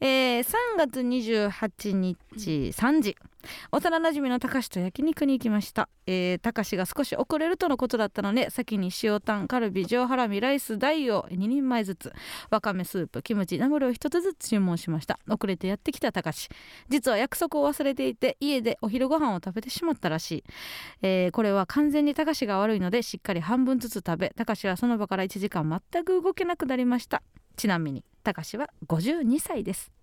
[0.00, 2.16] えー3月28日
[2.74, 3.16] 3時
[3.70, 12.12] 幼なじみのたかしと焼肉に行きました、えー、たかしが少し遅れるとのことだったので先に塩タンカルビ上ハラミライス大を2人前ずつ
[12.50, 15.18] わかめスープキムチナムルを1つずつ注文しました。
[15.28, 16.48] 遅れてやってきたたかし。
[16.88, 20.44] 実は約束を忘れていて家でお昼ご飯を食べてしまったらしい、
[21.02, 27.22] えーこれは完全にたかしが悪いのでしっかり半分ずつ食べたかしはその場から1時間全く動けなくなりました。
[27.56, 30.01] ちなみにたかしは52歳です。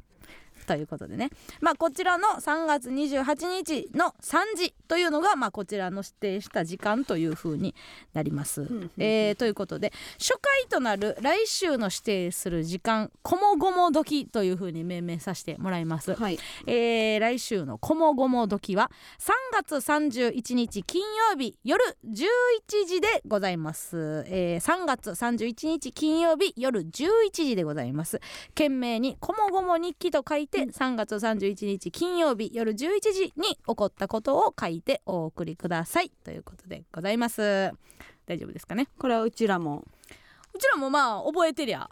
[0.69, 1.31] ということでね。
[1.61, 7.73] まあこちらの3月28日の3時というのがまあこちらの指定した時間というふうに
[8.13, 8.67] なります。
[8.99, 16.13] えーということで初回となる来週の指定する時間「こもごも時」というふうに命名させてもらいます。
[16.13, 16.37] はい。
[16.67, 21.01] えー来週の「こもごも時」は3月31日金
[21.31, 28.21] 曜日夜11時でございます、えー3月31日金曜日夜11時でございます。
[28.49, 32.75] 懸命に「こもごも日記」と書いて3月31日金曜日夜11
[33.13, 36.11] 時に起こったことを書いてお送りください。
[36.23, 37.71] ということでございます。
[38.25, 38.87] 大丈夫ですかね？
[38.97, 39.85] これはうちらも。
[40.53, 41.89] うちらもまあ覚えてりゃ。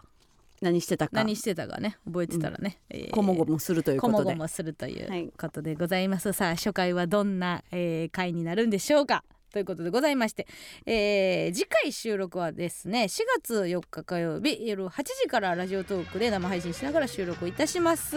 [0.60, 1.12] 何してたか。
[1.14, 1.98] 何してたかね。
[2.04, 4.24] 覚えてたらね、えーこもごもするというこことで。
[4.24, 5.24] もごもするといはい。
[5.26, 9.22] うことでございます、さあ初回はどんな、えー回になるんでしょうか？
[9.52, 10.46] ということでございまして、
[10.86, 18.16] えー次回収録はですね4月4日火曜日夜8時からラジオトークで生配信しながら収録いたします。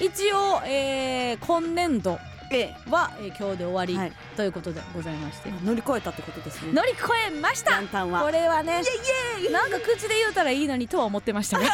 [0.00, 2.18] 一応、えー今年度
[2.90, 4.12] は、えー今日で終わり、はい。
[4.36, 5.50] ということでございまして。
[5.64, 6.72] 乗り越えたってことですね。
[6.72, 7.80] 乗り越えました。
[7.80, 8.82] これはね
[9.50, 11.68] なんか口で言うたらいいのにとは思ってましたね。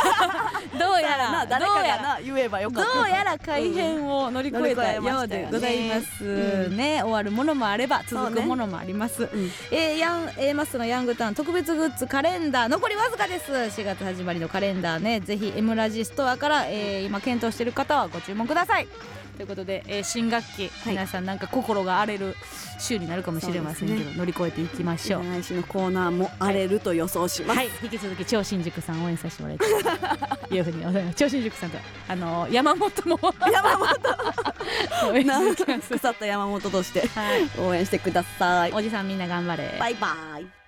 [0.78, 2.02] どうやらな誰かがどうやら。
[2.02, 6.68] な言えばよかったどうやら改変を乗り越えたようでございます。
[6.68, 9.28] ね,、終わるものもあれば続くものもあります、ん。
[9.70, 13.52] えーヤン A マスのヤングタウン特別グッズカレンダー残りわずかです。
[13.52, 15.20] 4月始まりのカレンダーね。
[15.20, 18.88] ぜひ M ラジストアから、えー今検討している方はご注文ください。
[19.36, 22.36] ということで、えー新学期、皆さんなんか心が荒れる
[22.78, 25.22] 週になるかもしれませんけど、乗り越えていきましょう。
[25.24, 31.16] 来週のコーナーも荒れると予想します、はい、引き続き超新宿さん応援させてもらいたいというふうに思います。
[31.16, 31.78] 超新宿さんと
[32.08, 33.18] あの山本も。
[33.50, 33.88] 山本。
[35.10, 35.88] 応援なしてきます。
[35.88, 38.72] 腐った山本としてはい、応援してください。
[38.72, 39.76] おじさんみんな頑張れ。
[39.78, 40.08] バイバ
[40.40, 40.61] イ